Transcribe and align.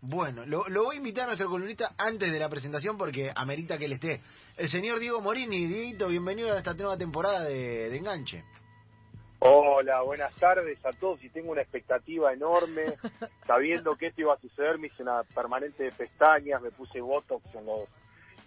Bueno, 0.00 0.46
lo, 0.46 0.68
lo 0.68 0.84
voy 0.84 0.96
a 0.96 0.98
invitar 0.98 1.24
a 1.24 1.26
nuestro 1.28 1.48
columnista 1.48 1.92
antes 1.98 2.30
de 2.30 2.38
la 2.38 2.48
presentación 2.48 2.96
porque 2.96 3.32
amerita 3.34 3.76
que 3.76 3.86
él 3.86 3.94
esté. 3.94 4.20
El 4.56 4.68
señor 4.68 5.00
Diego 5.00 5.20
Morini. 5.20 5.66
Dieguito, 5.66 6.06
bienvenido 6.06 6.52
a 6.52 6.58
esta 6.58 6.74
nueva 6.74 6.96
temporada 6.96 7.42
de, 7.44 7.90
de 7.90 7.96
Enganche. 7.96 8.44
Hola, 9.40 10.02
buenas 10.02 10.34
tardes 10.34 10.84
a 10.84 10.90
todos 10.92 11.22
y 11.22 11.30
tengo 11.30 11.52
una 11.52 11.62
expectativa 11.62 12.32
enorme, 12.32 12.96
sabiendo 13.46 13.96
que 13.96 14.08
esto 14.08 14.22
iba 14.22 14.34
a 14.34 14.40
suceder, 14.40 14.78
me 14.78 14.88
hice 14.88 15.02
una 15.02 15.22
permanente 15.22 15.84
de 15.84 15.92
pestañas, 15.92 16.60
me 16.60 16.72
puse 16.72 17.00
botox 17.00 17.44
en 17.54 17.66
los, 17.66 17.88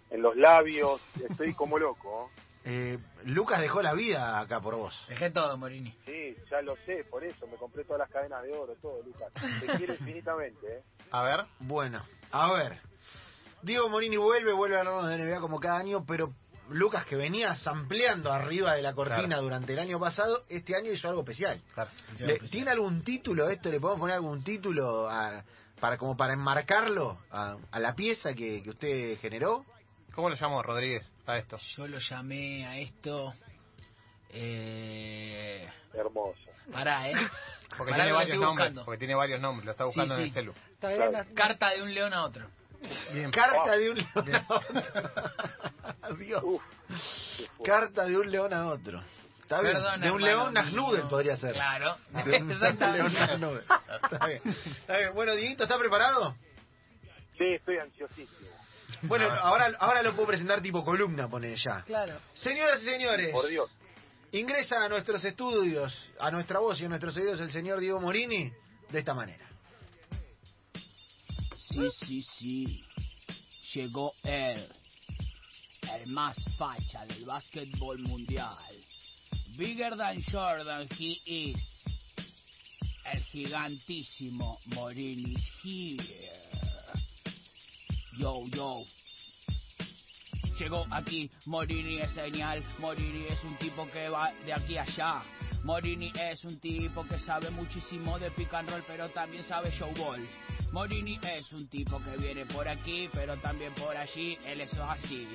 en 0.09 0.21
los 0.21 0.35
labios, 0.35 1.01
estoy 1.29 1.53
como 1.53 1.79
loco. 1.79 2.29
¿eh? 2.35 2.41
Eh, 2.63 2.97
Lucas 3.25 3.61
dejó 3.61 3.81
la 3.81 3.93
vida 3.93 4.39
acá 4.39 4.59
por 4.59 4.75
vos. 4.75 5.05
Dejé 5.07 5.31
todo, 5.31 5.57
Morini. 5.57 5.95
Sí, 6.05 6.35
ya 6.49 6.61
lo 6.61 6.75
sé, 6.85 7.05
por 7.09 7.23
eso 7.23 7.47
me 7.47 7.55
compré 7.55 7.85
todas 7.85 7.99
las 7.99 8.09
cadenas 8.09 8.43
de 8.43 8.51
oro, 8.51 8.75
todo, 8.81 9.01
Lucas. 9.03 9.31
Te 9.33 9.77
quiero 9.77 9.93
infinitamente, 9.99 10.77
¿eh? 10.77 10.83
A 11.11 11.23
ver. 11.23 11.45
Bueno, 11.59 12.03
a 12.31 12.51
ver. 12.53 12.79
Diego 13.61 13.89
Morini 13.89 14.17
vuelve, 14.17 14.53
vuelve 14.53 14.77
a 14.77 14.79
hablarnos 14.79 15.09
de 15.09 15.17
NBA 15.17 15.39
como 15.39 15.59
cada 15.59 15.77
año, 15.79 16.03
pero 16.05 16.33
Lucas, 16.69 17.05
que 17.05 17.15
venía 17.15 17.55
sampleando 17.57 18.31
arriba 18.31 18.73
de 18.75 18.81
la 18.81 18.93
cortina 18.93 19.27
Claro. 19.27 19.43
durante 19.43 19.73
el 19.73 19.79
año 19.79 19.99
pasado, 19.99 20.43
este 20.49 20.75
año 20.75 20.91
hizo 20.91 21.07
algo 21.09 21.21
especial. 21.21 21.61
Claro. 21.73 21.91
¿Tiene 22.49 22.71
algún 22.71 23.03
título 23.03 23.49
esto? 23.49 23.69
¿Le 23.69 23.79
podemos 23.79 23.99
poner 23.99 24.15
algún 24.15 24.43
título 24.43 25.09
a- 25.09 25.43
para 25.79 25.97
como 25.97 26.15
para 26.15 26.33
enmarcarlo 26.33 27.17
a, 27.31 27.57
a 27.71 27.79
la 27.79 27.93
pieza 27.93 28.33
que, 28.33 28.63
que 28.63 28.69
usted 28.69 29.19
generó? 29.19 29.65
¿Cómo 30.15 30.29
lo 30.29 30.35
llamó 30.35 30.61
Rodríguez 30.63 31.09
a 31.25 31.37
esto? 31.37 31.57
Yo 31.75 31.87
lo 31.87 31.97
llamé 31.99 32.65
a 32.65 32.77
esto. 32.77 33.33
Eh. 34.29 35.67
Hermoso. 35.93 36.39
Pará, 36.71 37.09
¿eh? 37.09 37.13
Porque 37.77 37.91
Pará 37.91 38.03
tiene 38.03 38.15
varios 38.17 38.37
nombres. 38.39 38.67
buscando. 38.67 38.85
Porque 38.85 38.97
tiene 38.99 39.15
varios 39.15 39.39
nombres. 39.41 39.65
Lo 39.65 39.71
está 39.71 39.85
buscando 39.85 40.15
Sí, 40.15 40.21
en 40.21 40.27
el 40.27 40.33
celu. 40.33 40.53
Claro. 40.79 41.25
Carta 41.35 41.69
de 41.69 41.81
un 41.81 41.93
león 41.93 42.13
a 42.13 42.23
otro. 42.23 42.47
Bien. 43.13 43.31
Carta 43.31 43.61
Oh. 43.73 43.77
de 43.77 43.89
un 43.91 43.97
león 43.97 44.45
a 44.49 44.55
otro. 44.55 46.15
Dios. 46.19 46.41
Uf. 46.43 46.61
Carta 47.63 48.05
de 48.05 48.17
un 48.17 48.31
león 48.31 48.53
a 48.53 48.67
otro. 48.67 49.01
Está 49.41 49.61
bien. 49.61 49.73
Perdón, 49.73 50.01
de 50.01 50.11
un 50.11 50.21
león 50.21 50.51
mío. 50.53 50.61
Nagnuden 50.63 51.07
podría 51.07 51.37
ser. 51.37 51.53
Claro. 51.53 51.97
De 52.25 52.41
un 52.41 52.47
león. 52.59 52.65
Está 52.71 54.25
bien. 54.27 54.41
Está 54.45 54.97
bien. 54.97 55.13
Bueno, 55.13 55.33
Dieguito, 55.35 55.63
¿está 55.63 55.77
preparado? 55.77 56.35
Sí, 57.37 57.45
estoy 57.55 57.77
ansiosísimo. 57.77 58.49
Bueno, 59.03 59.25
ahora, 59.31 59.71
ahora 59.79 60.03
lo 60.03 60.13
puedo 60.13 60.27
presentar 60.27 60.61
tipo 60.61 60.83
columna, 60.83 61.27
pone 61.27 61.55
ya. 61.55 61.81
Claro. 61.83 62.19
Señoras 62.33 62.81
y 62.81 62.85
señores, 62.85 63.31
Por 63.31 63.47
Dios. 63.47 63.69
Ingresa 64.31 64.83
a 64.83 64.89
nuestros 64.89 65.23
estudios, 65.25 65.93
a 66.19 66.31
nuestra 66.31 66.59
voz 66.59 66.79
y 66.79 66.85
a 66.85 66.89
nuestros 66.89 67.15
oídos 67.17 67.39
el 67.39 67.51
señor 67.51 67.79
Diego 67.79 67.99
Morini 67.99 68.51
de 68.89 68.99
esta 68.99 69.13
manera. 69.13 69.49
Sí, 71.69 71.89
sí, 72.05 72.25
sí. 72.37 72.85
Llegó 73.73 74.13
él. 74.23 74.67
El 75.93 76.11
más 76.11 76.37
facha 76.57 77.05
del 77.05 77.25
básquetbol 77.25 77.99
mundial. 77.99 78.57
Bigger 79.57 79.95
than 79.97 80.23
Jordan 80.31 80.87
he 80.97 81.19
is. 81.25 81.83
El 83.05 83.23
gigantísimo 83.25 84.59
Morini 84.67 85.33
is 85.33 85.51
here. 85.63 86.31
Yo, 88.17 88.45
yo. 88.47 88.85
Llegó 90.61 90.85
aquí, 90.91 91.27
Morini 91.47 92.01
es 92.01 92.11
señal, 92.11 92.63
Morini 92.77 93.25
es 93.27 93.43
un 93.43 93.57
tipo 93.57 93.89
que 93.89 94.09
va 94.09 94.31
de 94.45 94.53
aquí 94.53 94.77
a 94.77 94.83
allá. 94.83 95.23
Morini 95.63 96.13
es 96.13 96.43
un 96.43 96.59
tipo 96.59 97.03
que 97.03 97.17
sabe 97.17 97.49
muchísimo 97.49 98.19
de 98.19 98.29
pick 98.29 98.53
and 98.53 98.69
roll, 98.69 98.83
pero 98.85 99.09
también 99.09 99.43
sabe 99.45 99.71
showball. 99.71 100.23
Morini 100.71 101.19
es 101.23 101.51
un 101.51 101.67
tipo 101.67 101.99
que 102.03 102.15
viene 102.17 102.45
por 102.45 102.67
aquí, 102.67 103.09
pero 103.11 103.37
también 103.37 103.73
por 103.73 103.97
allí, 103.97 104.37
él 104.45 104.61
es 104.61 104.71
así. 104.75 105.27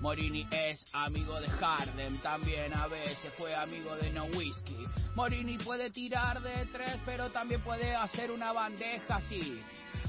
Morini 0.00 0.48
es 0.50 0.84
amigo 0.92 1.40
de 1.40 1.48
Harden, 1.48 2.18
también 2.18 2.74
a 2.74 2.88
veces 2.88 3.32
fue 3.38 3.54
amigo 3.54 3.94
de 3.94 4.10
No 4.10 4.24
Whiskey. 4.24 4.84
Morini 5.14 5.58
puede 5.58 5.90
tirar 5.90 6.42
de 6.42 6.66
tres, 6.72 6.98
pero 7.06 7.30
también 7.30 7.60
puede 7.60 7.94
hacer 7.94 8.32
una 8.32 8.50
bandeja 8.50 9.14
así. 9.14 9.62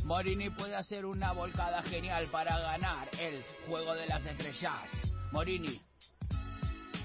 Morini 0.04 0.50
puede 0.50 0.76
hacer 0.76 1.06
una 1.06 1.32
volcada 1.32 1.82
genial 1.84 2.28
para 2.30 2.60
ganar 2.60 3.10
el 3.20 3.44
juego 3.68 3.96
de 3.96 4.06
las 4.06 4.26
estrellas. 4.26 4.90
Morini, 5.32 5.82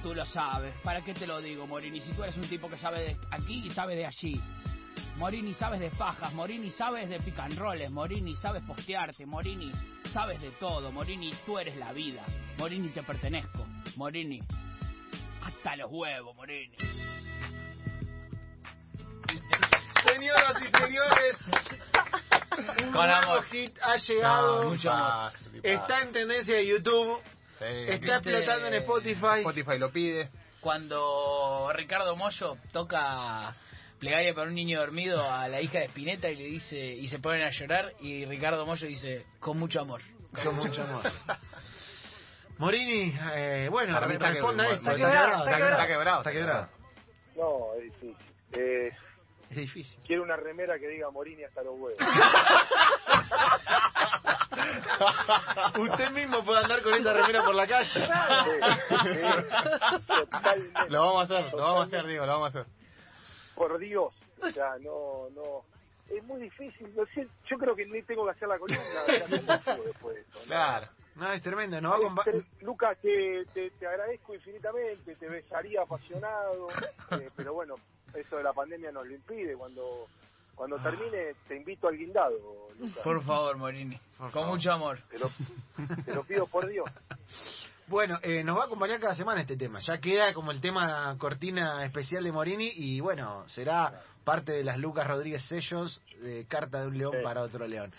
tú 0.03 0.15
lo 0.15 0.27
sabes. 0.27 0.75
¿Para 0.83 1.03
qué 1.03 1.15
te 1.15 1.27
lo 1.27 1.41
digo, 1.41 1.67
Morini? 1.67 2.01
Si 2.01 2.13
tú 2.13 2.25
eres 2.25 2.37
un 2.37 2.49
tipo 2.49 2.69
que 2.69 2.77
sabe 2.77 3.01
de 3.01 3.17
aquí 3.31 3.67
y 3.67 3.71
sabe 3.71 3.95
de 3.95 4.07
allí. 4.07 4.41
Morini, 5.17 5.55
sabes 5.55 5.79
de 5.79 5.91
fajas. 5.91 6.33
Morini, 6.35 6.71
sabes 6.73 7.09
de 7.09 7.19
rolls. 7.57 7.91
Morini, 7.91 8.35
sabes 8.35 8.63
postearte. 8.65 9.27
Morini, 9.27 9.73
sabes 10.13 10.41
de 10.41 10.51
todo. 10.53 10.91
Morini, 10.91 11.33
tú 11.47 11.59
eres 11.59 11.77
la 11.77 11.93
vida. 11.93 12.25
Morini, 12.57 12.89
te 12.89 13.05
pertenezco. 13.05 13.65
Morini, 13.97 14.41
hasta 15.43 15.77
los 15.77 15.91
huevos, 15.91 16.35
Morini. 16.35 16.77
Señoras 20.05 20.63
y 20.63 20.77
señores, 20.77 21.39
un 22.59 22.93
Con 22.93 23.07
nuevo 23.07 23.33
amor. 23.33 23.45
hit 23.45 23.77
ha 23.83 23.97
llegado. 23.97 24.65
No, 24.65 24.71
mucho 24.71 24.91
más. 24.91 25.35
está 25.63 26.03
en 26.03 26.13
tendencia 26.13 26.55
de 26.57 26.67
YouTube, 26.67 27.21
Sí. 27.59 27.65
está 27.89 28.17
explotando 28.17 28.67
en 28.69 28.75
Spotify. 28.75 29.39
Spotify 29.39 29.79
lo 29.79 29.91
pide. 29.91 30.31
Cuando 30.61 31.71
Ricardo 31.75 32.17
Mollo 32.17 32.57
toca 32.73 33.55
plegaria 33.99 34.35
para 34.35 34.49
un 34.49 34.55
niño 34.55 34.79
dormido 34.81 35.29
a 35.29 35.49
la 35.49 35.61
hija 35.61 35.79
de 35.81 35.87
Spinetta 35.87 36.29
y 36.29 36.37
le 36.37 36.45
dice 36.45 36.77
y 36.77 37.09
se 37.09 37.19
ponen 37.19 37.43
a 37.43 37.51
llorar 37.51 37.93
y 38.01 38.25
Ricardo 38.25 38.65
Mollo 38.67 38.87
dice 38.87 39.25
con 39.41 39.59
mucho 39.59 39.81
amor. 39.81 40.03
Con 40.45 40.57
mucho 40.57 40.83
amor. 40.83 41.03
Morini, 42.59 43.15
eh, 43.35 43.69
bueno, 43.71 43.99
responda 44.01 44.69
está 44.73 44.95
quebrado, 44.97 45.45
está 45.47 45.87
quebrado. 45.87 46.19
Está 46.19 46.33
quebrado. 46.33 46.69
No, 47.37 47.75
es 47.77 47.85
difícil. 47.85 48.17
Eh, 48.53 48.91
Es 49.51 49.57
difícil. 49.57 49.99
quiero 50.07 50.23
una 50.23 50.37
remera 50.37 50.79
que 50.79 50.89
diga 50.89 51.11
Morini 51.11 51.45
hasta 51.45 51.63
los 51.63 51.75
huevos. 51.79 51.99
Usted 55.79 56.11
mismo 56.11 56.45
puede 56.45 56.59
andar 56.61 56.83
con 56.83 56.95
esa 56.95 57.13
remera 57.13 57.45
por 57.45 57.55
la 57.55 57.67
calle. 57.67 57.89
Sí, 57.89 58.01
sí, 58.01 58.07
totalmente. 60.31 60.91
Lo 60.91 61.01
vamos 61.01 61.31
a 61.31 61.39
hacer, 61.39 61.53
lo 61.53 61.59
vamos 61.63 61.81
a 61.81 61.85
hacer, 61.85 62.07
digo, 62.07 62.27
lo 62.27 62.33
vamos 62.33 62.55
a 62.55 62.61
hacer. 62.61 62.73
Por 63.55 63.79
Dios. 63.79 64.13
O 64.43 64.51
sea, 64.51 64.77
no, 64.81 65.29
no. 65.35 65.65
Es 66.15 66.23
muy 66.25 66.41
difícil. 66.41 66.93
No 66.97 67.05
sé, 67.15 67.29
yo 67.49 67.59
creo 67.59 67.75
que 67.77 67.85
ni 67.87 68.03
tengo 68.03 68.25
que 68.25 68.31
hacer 68.33 68.49
la 68.49 68.59
columna. 68.59 68.83
después 69.85 70.15
de 70.15 70.21
esto, 70.23 70.39
¿no? 70.41 70.45
Claro. 70.47 70.89
No, 71.17 71.33
es 71.33 71.43
tremendo. 71.43 71.81
Nos 71.81 71.93
va 71.93 71.97
a 71.97 72.01
compa- 72.01 72.23
pero, 72.25 72.41
Lucas, 72.61 72.97
te, 73.03 73.45
te, 73.53 73.71
te 73.73 73.87
agradezco 73.87 74.35
infinitamente, 74.35 75.17
te 75.17 75.29
besaría 75.29 75.83
apasionado, 75.83 76.69
eh, 77.11 77.31
pero 77.35 77.55
bueno, 77.55 77.75
eso 78.15 78.37
de 78.37 78.43
la 78.43 78.53
pandemia 78.53 78.91
nos 78.93 79.07
lo 79.07 79.15
impide. 79.15 79.55
Cuando 79.57 80.07
cuando 80.55 80.77
termine, 80.79 81.35
te 81.47 81.57
invito 81.57 81.87
al 81.87 81.97
guindado, 81.97 82.37
Lucas. 82.81 83.03
Por 83.05 83.23
favor, 83.23 83.57
Morini. 83.57 83.97
Por 84.17 84.31
con 84.33 84.43
favor. 84.43 84.49
mucho 84.49 84.73
amor. 84.73 84.99
Te 85.09 85.19
lo, 85.19 85.31
te 86.05 86.13
lo 86.15 86.25
pido 86.25 86.47
por 86.49 86.67
Dios. 86.69 86.85
Bueno, 87.87 88.19
eh, 88.23 88.43
nos 88.45 88.59
va 88.59 88.63
a 88.63 88.67
acompañar 88.67 88.99
cada 89.01 89.15
semana 89.15 89.41
este 89.41 89.57
tema. 89.57 89.79
Ya 89.81 89.99
queda 89.99 90.35
como 90.35 90.51
el 90.51 90.61
tema 90.61 91.17
cortina 91.17 91.85
especial 91.85 92.23
de 92.25 92.33
Morini 92.33 92.71
y 92.75 93.01
bueno, 93.01 93.49
será 93.49 94.03
parte 94.25 94.53
de 94.53 94.65
las 94.65 94.79
Lucas 94.79 95.07
Rodríguez 95.07 95.43
sellos 95.47 96.03
de 96.21 96.45
Carta 96.47 96.81
de 96.83 96.89
un 96.89 96.99
León 96.99 97.13
Sí. 97.17 97.23
para 97.25 97.41
otro 97.43 97.67
León. 97.67 97.93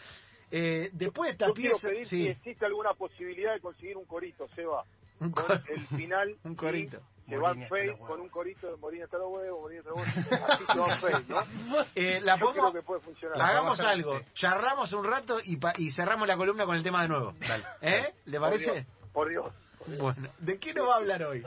Eh, 0.51 0.89
después 0.93 1.27
de 1.29 1.31
esta 1.31 1.47
Yo 1.47 1.53
quiero 1.53 1.75
pieza... 1.77 1.87
pedir 1.89 2.05
sí, 2.07 2.23
si 2.25 2.27
existe 2.29 2.65
alguna 2.65 2.93
posibilidad 2.93 3.53
de 3.53 3.61
conseguir 3.61 3.97
un 3.97 4.05
corito, 4.05 4.47
Seba. 4.49 4.83
un 5.21 5.31
Con 5.31 5.45
cor- 5.45 5.63
el 5.69 5.87
final. 5.87 6.35
Un 6.43 6.55
corito. 6.55 7.01
Los 7.37 7.69
huevos. 7.71 8.07
con 8.07 8.21
un 8.21 8.29
corito 8.29 8.67
de 8.71 8.77
Morini 8.77 9.03
hasta 9.03 9.17
los 9.17 9.27
huevos, 9.31 9.61
Morini 9.61 9.79
hasta 9.79 9.89
los 9.91 9.99
huevos. 9.99 10.49
Así 10.49 10.79
va 10.79 10.97
Face, 10.97 11.25
¿no? 11.29 11.85
Eh, 11.95 12.19
la 12.21 12.37
Yo 12.37 12.45
podemos- 12.47 12.71
creo 12.71 12.81
que 12.81 12.85
puede 12.87 13.01
funcionar. 13.01 13.37
La 13.37 13.47
Hagamos 13.47 13.79
algo, 13.79 14.17
sí. 14.19 14.25
charramos 14.33 14.93
un 14.93 15.03
rato 15.05 15.37
y, 15.43 15.57
pa- 15.57 15.73
y 15.77 15.91
cerramos 15.91 16.27
la 16.27 16.37
columna 16.37 16.65
con 16.65 16.75
el 16.75 16.83
tema 16.83 17.01
de 17.03 17.07
nuevo. 17.09 17.33
Dale. 17.39 17.63
¿Eh? 17.81 18.13
¿Le 18.25 18.39
Por 18.39 18.49
parece? 18.49 18.71
Dios, 18.73 18.85
Por 19.13 19.29
Dios. 19.29 19.45
Bueno, 19.99 20.29
¿de 20.39 20.59
qué 20.59 20.73
nos 20.73 20.87
va 20.89 20.93
a 20.93 20.97
hablar 20.97 21.23
hoy? 21.23 21.43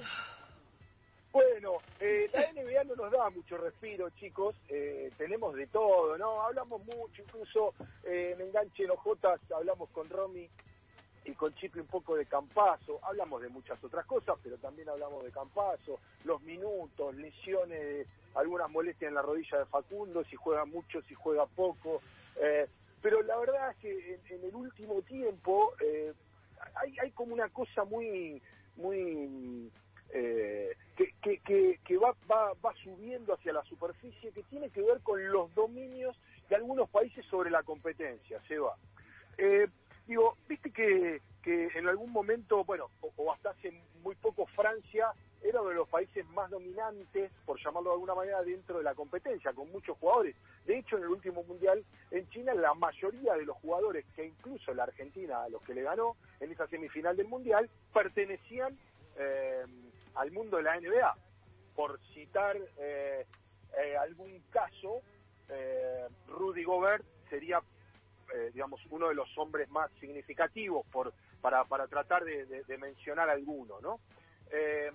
Bueno, 1.33 1.79
eh, 1.99 2.29
la 2.33 2.53
NBA 2.53 2.85
no 2.85 2.95
nos 2.95 3.11
da 3.11 3.31
mucho 3.31 3.57
respiro, 3.57 4.11
chicos. 4.11 4.55
Eh, 4.69 5.11
tenemos 5.17 5.55
de 5.55 5.67
todo, 5.69 6.19
¿no? 6.19 6.43
Hablamos 6.43 6.85
mucho, 6.85 7.23
incluso 7.23 7.73
eh, 8.05 8.35
en 8.35 8.41
Enganche 8.49 8.85
en 8.85 8.91
Ojotas 8.91 9.41
hablamos 9.57 9.89
con 9.91 10.11
Romy 10.11 10.49
y 11.25 11.33
con 11.33 11.55
Chico 11.55 11.81
un 11.81 11.87
poco 11.87 12.17
de 12.17 12.27
Campazo. 12.27 13.01
Hablamos 13.03 13.43
de 13.43 13.49
muchas 13.49 13.83
otras 13.83 14.05
cosas, 14.07 14.37
pero 14.43 14.57
también 14.59 14.89
hablamos 14.89 15.25
de 15.25 15.31
Campazo, 15.31 16.01
los 16.25 16.43
minutos, 16.43 17.15
lesiones, 17.15 18.07
algunas 18.35 18.71
molestias 18.71 19.09
en 19.09 19.15
la 19.15 19.23
rodilla 19.23 19.59
de 19.59 19.67
Facundo, 19.67 20.25
si 20.25 20.37
juega 20.37 20.65
mucho, 20.65 21.03
si 21.03 21.15
juega 21.15 21.47
poco. 21.47 22.01
Eh, 22.41 22.67
pero 23.01 23.23
la 23.23 23.37
verdad 23.37 23.71
es 23.71 23.77
que 23.79 24.21
en, 24.31 24.45
el 24.45 24.55
último 24.55 25.03
tiempo 25.03 25.73
eh, 25.81 26.13
hay, 26.75 26.97
hay 26.99 27.11
como 27.13 27.35
una 27.35 27.49
cosa 27.49 27.85
muy, 27.85 28.41
muy 28.77 29.71
eh, 30.11 30.77
que, 30.97 31.79
que 31.85 31.99
va, 31.99 32.15
va, 32.31 32.53
va 32.65 32.75
subiendo 32.83 33.35
hacia 33.35 33.53
la 33.53 33.65
superficie, 33.65 34.31
que 34.33 34.43
tiene 34.45 34.71
que 34.71 34.83
ver 34.83 35.01
con 35.01 35.25
los 35.31 35.53
dominios 35.55 36.17
de 36.49 36.57
algunos 36.57 36.89
países 36.91 37.25
sobre 37.27 37.51
la 37.51 37.63
competencia, 37.63 38.41
Seba. 38.47 38.77
Eh, 39.39 39.67
digo, 40.07 40.37
viste 40.49 40.71
que, 40.71 41.21
que 41.43 41.69
en 41.75 41.89
algún 41.89 42.11
momento, 42.11 42.65
bueno, 42.65 42.89
o, 43.01 43.33
hasta 43.33 43.51
hace 43.51 43.73
muy 44.03 44.15
poco 44.17 44.47
Francia 44.47 45.13
era 45.43 45.61
uno 45.61 45.71
de 45.71 45.77
los 45.77 45.89
países 45.89 46.25
más 46.31 46.51
dominantes, 46.51 47.33
por 47.45 47.61
llamarlo 47.61 47.91
de 47.91 47.95
alguna 47.95 48.15
manera, 48.15 48.43
dentro 48.43 48.79
de 48.79 48.85
la 48.85 48.95
competencia, 48.95 49.53
con 49.53 49.71
muchos 49.73 49.99
jugadores. 49.99 50.37
De 50.67 50.79
hecho, 50.79 50.97
en 50.97 51.03
el 51.03 51.09
último 51.09 51.43
Mundial 51.43 51.85
en 52.13 52.29
China, 52.31 52.55
la 52.55 52.75
mayoría 52.75 53.35
de 53.35 53.45
los 53.45 53.57
jugadores, 53.57 54.05
que 54.15 54.25
incluso 54.25 54.73
la 54.73 54.85
Argentina, 54.85 55.43
a 55.43 55.49
los 55.49 55.63
que 55.63 55.75
le 55.75 55.83
ganó 55.83 56.17
en 56.39 56.53
esa 56.53 56.69
semifinal 56.69 57.17
del 57.17 57.27
Mundial, 57.27 57.69
pertenecían 57.93 58.79
eh, 59.19 59.65
al 60.15 60.31
mundo 60.31 60.59
de 60.59 60.63
la 60.63 60.79
NBA. 60.79 61.17
Por 61.75 61.99
citar 62.15 62.57
eh, 62.79 63.27
eh, 63.79 63.97
algún 63.97 64.43
caso, 64.51 65.03
eh, 65.49 66.07
Rudy 66.29 66.65
Gobert 66.65 67.05
sería, 67.29 67.61
eh, 68.35 68.51
digamos, 68.53 68.81
uno 68.91 69.09
de 69.09 69.15
los 69.15 69.29
hombres 69.39 69.69
más 69.71 69.91
significativos 70.01 70.87
por, 70.87 71.13
para, 71.41 71.65
para 71.65 71.87
tratar 71.87 72.25
de, 72.25 72.65
mencionar 72.79 73.29
alguno, 73.31 73.81
¿no? 73.81 74.01
Eh, 74.51 74.91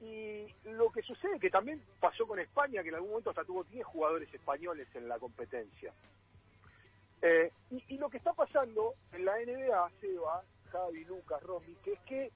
y 0.00 0.46
lo 0.70 0.90
que 0.90 1.02
sucede 1.02 1.40
que 1.40 1.50
también 1.50 1.82
pasó 2.00 2.26
con 2.26 2.38
España, 2.38 2.82
que 2.82 2.90
en 2.90 2.96
algún 2.96 3.10
momento 3.10 3.30
hasta 3.30 3.44
tuvo 3.44 3.64
10 3.64 3.84
jugadores 3.86 4.32
españoles 4.32 4.88
en 4.94 5.08
la 5.08 5.18
competencia. 5.18 5.92
Eh, 7.22 7.50
y, 7.70 7.82
y 7.94 7.98
lo 7.98 8.10
que 8.10 8.18
está 8.18 8.34
pasando 8.34 8.94
en 9.12 9.24
la 9.24 9.36
NBA, 9.38 9.90
Seba, 10.00 10.42
Javi, 10.70 11.04
Lucas, 11.04 11.42
Romy, 11.42 11.74
que 11.82 11.94
es 11.94 12.00
que 12.00 12.30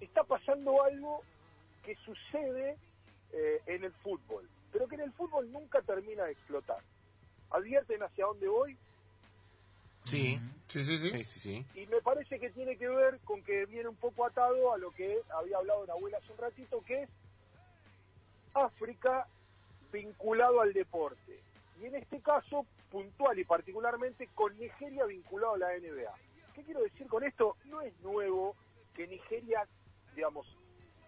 está 0.00 0.24
pasando 0.24 0.82
algo 0.82 1.22
que 1.84 1.94
sucede 1.96 2.76
eh, 3.32 3.60
en 3.66 3.84
el 3.84 3.92
fútbol, 3.94 4.48
pero 4.72 4.88
que 4.88 4.94
en 4.96 5.02
el 5.02 5.12
fútbol 5.12 5.50
nunca 5.52 5.82
termina 5.82 6.24
de 6.24 6.32
explotar. 6.32 6.78
¿Advierten 7.50 8.02
hacia 8.02 8.26
dónde 8.26 8.48
voy? 8.48 8.76
Sí, 10.04 10.38
Sí, 10.68 10.84
sí, 10.84 10.98
sí. 10.98 11.10
sí, 11.10 11.24
sí, 11.24 11.40
sí. 11.40 11.66
Y 11.80 11.86
me 11.86 12.00
parece 12.02 12.40
que 12.40 12.50
tiene 12.50 12.76
que 12.76 12.88
ver 12.88 13.20
con 13.20 13.42
que 13.44 13.64
viene 13.66 13.88
un 13.88 13.96
poco 13.96 14.26
atado 14.26 14.72
a 14.72 14.78
lo 14.78 14.90
que 14.90 15.20
había 15.30 15.58
hablado 15.58 15.86
Nahuel 15.86 16.14
hace 16.16 16.32
un 16.32 16.38
ratito, 16.38 16.82
que 16.84 17.02
es 17.02 17.10
África 18.54 19.26
vinculado 19.92 20.60
al 20.60 20.72
deporte. 20.72 21.40
Y 21.80 21.86
en 21.86 21.94
este 21.94 22.20
caso, 22.20 22.66
puntual 22.90 23.38
y 23.38 23.44
particularmente 23.44 24.28
con 24.34 24.56
Nigeria 24.58 25.04
vinculado 25.04 25.54
a 25.54 25.58
la 25.58 25.78
NBA. 25.78 26.12
¿Qué 26.54 26.62
quiero 26.64 26.82
decir 26.82 27.06
con 27.06 27.22
esto? 27.24 27.56
No 27.66 27.80
es 27.80 27.96
nuevo 28.00 28.56
que 28.94 29.06
Nigeria, 29.06 29.66
digamos, 30.14 30.46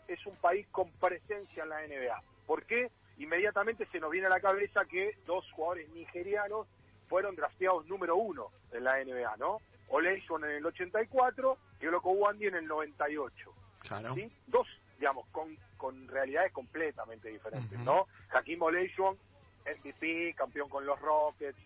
es 0.09 0.25
un 0.27 0.37
país 0.37 0.67
con 0.69 0.91
presencia 0.93 1.63
en 1.65 1.69
la 1.69 1.87
NBA. 1.87 2.23
¿Por 2.47 2.65
qué? 2.67 2.91
Inmediatamente 3.19 3.87
se 3.87 3.99
nos 3.99 4.11
viene 4.11 4.27
a 4.27 4.31
la 4.31 4.41
cabeza 4.41 4.85
que 4.85 5.19
dos 5.27 5.51
jugadores 5.53 5.89
nigerianos 5.91 6.67
fueron 7.09 7.35
drafteados 7.37 7.87
número 7.87 8.17
uno 8.17 8.49
en 8.73 8.85
la 8.85 9.03
NBA, 9.05 9.37
¿no? 9.39 9.61
Olajuwon 9.89 10.45
en 10.45 10.51
el 10.51 10.67
84 10.67 11.57
y 11.81 11.87
Oloko 11.87 12.11
Wandi 12.11 12.47
en 12.47 12.57
el 12.57 12.67
98. 12.67 13.53
Claro. 13.81 14.15
¿sí? 14.15 14.31
Dos, 14.47 14.67
digamos, 14.99 15.27
con, 15.29 15.57
con 15.77 16.09
realidades 16.09 16.53
completamente 16.53 17.29
diferentes, 17.29 17.73
Ujú. 17.73 17.85
¿no? 17.85 18.07
Hakim 18.31 18.61
Olajuwon, 18.63 19.17
MVP, 19.65 20.35
campeón 20.37 20.69
con 20.69 20.85
los 20.87 21.01
Rockets, 21.01 21.59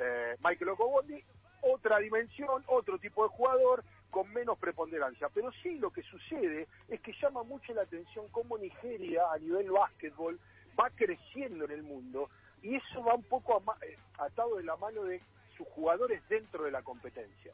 eh, 0.00 0.36
Michael 0.42 0.70
Okowondi, 0.70 1.22
otra 1.62 1.98
dimensión, 1.98 2.62
otro 2.66 2.98
tipo 2.98 3.24
de 3.24 3.30
jugador, 3.30 3.84
con 4.10 4.32
menos 4.32 4.58
preponderancia. 4.58 5.28
Pero 5.34 5.50
sí 5.62 5.76
lo 5.78 5.90
que 5.92 6.02
sucede 6.02 6.66
es 6.88 7.00
que 7.00 7.12
llama 7.20 7.42
mucho 7.42 7.74
la 7.74 7.82
atención 7.82 8.26
cómo 8.30 8.56
Nigeria, 8.58 9.22
a 9.32 9.38
nivel 9.38 9.70
básquetbol, 9.70 10.38
va 10.78 10.90
creciendo 10.90 11.64
en 11.64 11.72
el 11.72 11.82
mundo 11.82 12.30
y 12.62 12.76
eso 12.76 13.02
va 13.04 13.14
un 13.14 13.24
poco 13.24 13.56
ama- 13.56 13.76
eh, 13.82 13.98
atado 14.18 14.56
de 14.56 14.62
la 14.64 14.76
mano 14.76 15.02
de 15.04 15.20
sus 15.56 15.66
jugadores 15.68 16.22
dentro 16.28 16.64
de 16.64 16.67
la 16.78 16.82
competencia. 16.84 17.52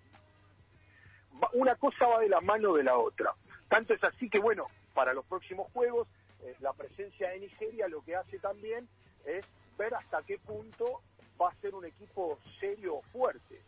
Una 1.54 1.74
cosa 1.76 2.06
va 2.06 2.20
de 2.20 2.28
la 2.28 2.40
mano 2.40 2.74
de 2.74 2.84
la 2.84 2.96
otra. 2.96 3.32
Tanto 3.68 3.94
es 3.94 4.02
así 4.04 4.28
que, 4.28 4.38
bueno, 4.38 4.66
para 4.92 5.12
los 5.14 5.24
próximos 5.24 5.70
juegos, 5.72 6.06
eh, 6.42 6.54
la 6.60 6.72
presencia 6.72 7.30
de 7.30 7.40
Nigeria 7.40 7.88
lo 7.88 8.02
que 8.02 8.14
hace 8.16 8.38
también 8.38 8.88
es 9.24 9.44
ver 9.76 9.94
hasta 9.94 10.22
qué 10.22 10.38
punto 10.38 11.00
va 11.40 11.48
a 11.50 11.54
ser 11.56 11.74
un 11.74 11.84
equipo 11.84 12.38
serio 12.60 12.96
o 12.96 13.02
fuerte. 13.02 13.60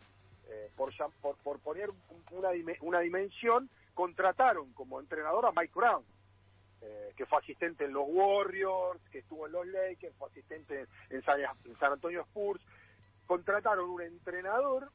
Eh, 0.49 0.69
por, 0.77 0.93
por, 1.21 1.35
por 1.37 1.59
poner 1.59 1.89
un- 1.89 1.97
una, 2.31 2.51
dime- 2.51 2.77
una 2.81 2.99
dimensión, 3.01 3.69
contrataron 3.93 4.71
como 4.73 4.99
entrenador 5.01 5.45
a 5.45 5.51
Mike 5.51 5.73
Brown, 5.75 6.05
eh, 6.81 7.11
que 7.17 7.25
fue 7.25 7.39
asistente 7.39 7.83
en 7.85 7.91
los 7.93 8.05
Warriors, 8.07 9.01
que 9.11 9.19
estuvo 9.19 9.45
en 9.47 9.51
los 9.53 9.67
Lakers, 9.67 10.15
fue 10.17 10.29
asistente 10.29 10.87
en 11.09 11.21
San 11.23 11.91
Antonio 11.91 12.21
Spurs. 12.21 12.61
Contrataron 13.25 13.89
un 13.89 14.01
entrenador 14.01 14.89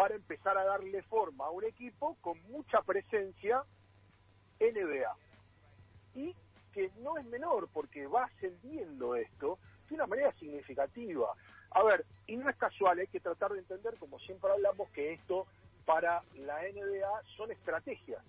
para 0.00 0.14
empezar 0.14 0.56
a 0.56 0.64
darle 0.64 1.02
forma 1.02 1.44
a 1.44 1.50
un 1.50 1.62
equipo 1.62 2.16
con 2.22 2.42
mucha 2.44 2.80
presencia 2.80 3.62
NBA. 4.58 5.14
Y 6.14 6.34
que 6.72 6.90
no 7.02 7.18
es 7.18 7.26
menor, 7.26 7.68
porque 7.70 8.06
va 8.06 8.24
ascendiendo 8.24 9.14
esto 9.14 9.58
de 9.90 9.96
una 9.96 10.06
manera 10.06 10.32
significativa. 10.38 11.34
A 11.72 11.82
ver, 11.82 12.06
y 12.26 12.38
no 12.38 12.48
es 12.48 12.56
casual, 12.56 12.98
hay 12.98 13.08
que 13.08 13.20
tratar 13.20 13.52
de 13.52 13.58
entender, 13.58 13.98
como 13.98 14.18
siempre 14.20 14.50
hablamos, 14.50 14.88
que 14.88 15.12
esto 15.12 15.46
para 15.84 16.22
la 16.38 16.62
NBA 16.62 17.22
son 17.36 17.50
estrategias. 17.50 18.24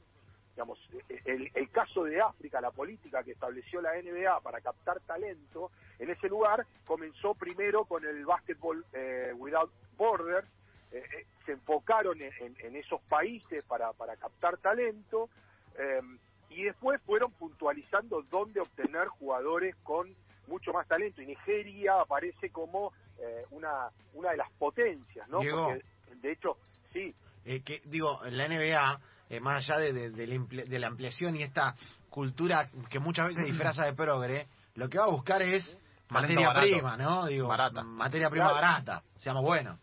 Digamos, 0.53 0.77
el, 1.23 1.51
el 1.53 1.69
caso 1.69 2.03
de 2.03 2.19
África, 2.19 2.59
la 2.59 2.71
política 2.71 3.23
que 3.23 3.31
estableció 3.31 3.79
la 3.81 3.93
NBA 3.93 4.41
para 4.41 4.59
captar 4.59 4.99
talento 5.07 5.71
en 5.99 6.09
ese 6.09 6.27
lugar, 6.27 6.67
comenzó 6.85 7.33
primero 7.33 7.85
con 7.85 8.03
el 8.03 8.25
Basketball 8.25 8.83
eh, 8.91 9.31
Without 9.37 9.71
Borders, 9.95 10.49
eh, 10.91 11.03
eh, 11.19 11.25
se 11.45 11.53
enfocaron 11.53 12.21
en, 12.21 12.31
en- 12.39 12.55
en 12.59 12.75
esos 12.75 13.01
países 13.03 13.63
para, 13.65 13.93
para 13.93 14.15
captar 14.17 14.57
talento 14.57 15.29
eh, 15.77 16.01
y 16.49 16.63
después 16.63 17.01
fueron 17.03 17.31
puntualizando 17.33 18.21
dónde 18.29 18.59
obtener 18.59 19.07
jugadores 19.07 19.75
con 19.83 20.13
mucho 20.47 20.73
más 20.73 20.87
talento 20.87 21.21
y 21.21 21.27
Nigeria 21.27 22.01
aparece 22.01 22.49
como 22.49 22.91
eh, 23.19 23.45
una 23.51 23.89
una 24.13 24.31
de 24.31 24.37
las 24.37 24.51
potencias, 24.53 25.27
¿no? 25.29 25.39
Diego. 25.39 25.65
Porque 25.67 25.83
de 26.21 26.31
hecho, 26.33 26.57
sí, 26.91 27.15
Eh, 27.45 27.61
que 27.63 27.81
digo, 27.85 28.23
en 28.25 28.37
la 28.37 28.47
NBA, 28.47 28.99
eh, 29.29 29.39
más 29.39 29.57
allá 29.69 29.79
de, 29.79 29.93
de- 29.93 30.09
de 30.11 30.65
de 30.65 30.79
la 30.79 30.87
ampliación 30.87 31.35
y 31.37 31.43
esta 31.43 31.75
cultura 32.09 32.69
que 32.89 32.99
muchas 32.99 33.27
veces 33.29 33.45
disfraza 33.45 33.85
de 33.85 33.93
progre, 33.93 34.47
lo 34.75 34.89
que 34.89 34.97
va 34.99 35.05
a 35.05 35.09
buscar 35.09 35.41
es 35.41 35.77
materia 36.09 36.47
barato. 36.47 36.67
prima, 36.67 36.97
¿no? 36.97 37.25
Digo, 37.27 37.47
Barata. 37.47 37.83
materia 37.83 38.29
prima 38.29 38.47
Claro. 38.51 38.55
barata, 38.61 39.03
seamos 39.19 39.43
buenos. 39.43 39.79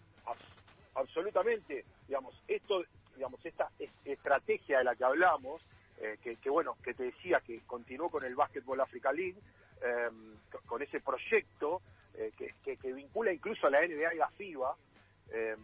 Ab- 0.99 1.09
absolutamente 1.09 1.87
digamos 2.07 2.35
esto 2.47 2.85
digamos 3.15 3.45
esta 3.45 3.71
es- 3.79 3.93
estrategia 4.05 4.79
de 4.79 4.85
la 4.85 4.97
que 4.97 5.05
hablamos 5.05 5.63
eh, 5.97 6.19
que, 6.23 6.51
bueno 6.51 6.77
que 6.83 6.95
te 6.95 7.05
decía 7.05 7.41
que 7.41 7.63
continuó 7.63 8.11
con 8.11 8.25
el 8.25 8.35
Basketball 8.37 8.81
Africa 8.81 9.13
League 9.13 9.41
eh, 9.83 10.11
co- 10.51 10.61
con 10.67 10.83
ese 10.83 11.01
proyecto 11.01 11.83
eh, 12.15 12.33
que, 12.37 12.55
que- 12.63 12.77
vincula 12.93 13.33
incluso 13.33 13.67
a 13.67 13.71
la 13.71 13.87
NBA 13.87 14.15
y 14.15 14.19
la 14.19 14.31
FIBA 14.31 14.77
eh, 15.31 15.57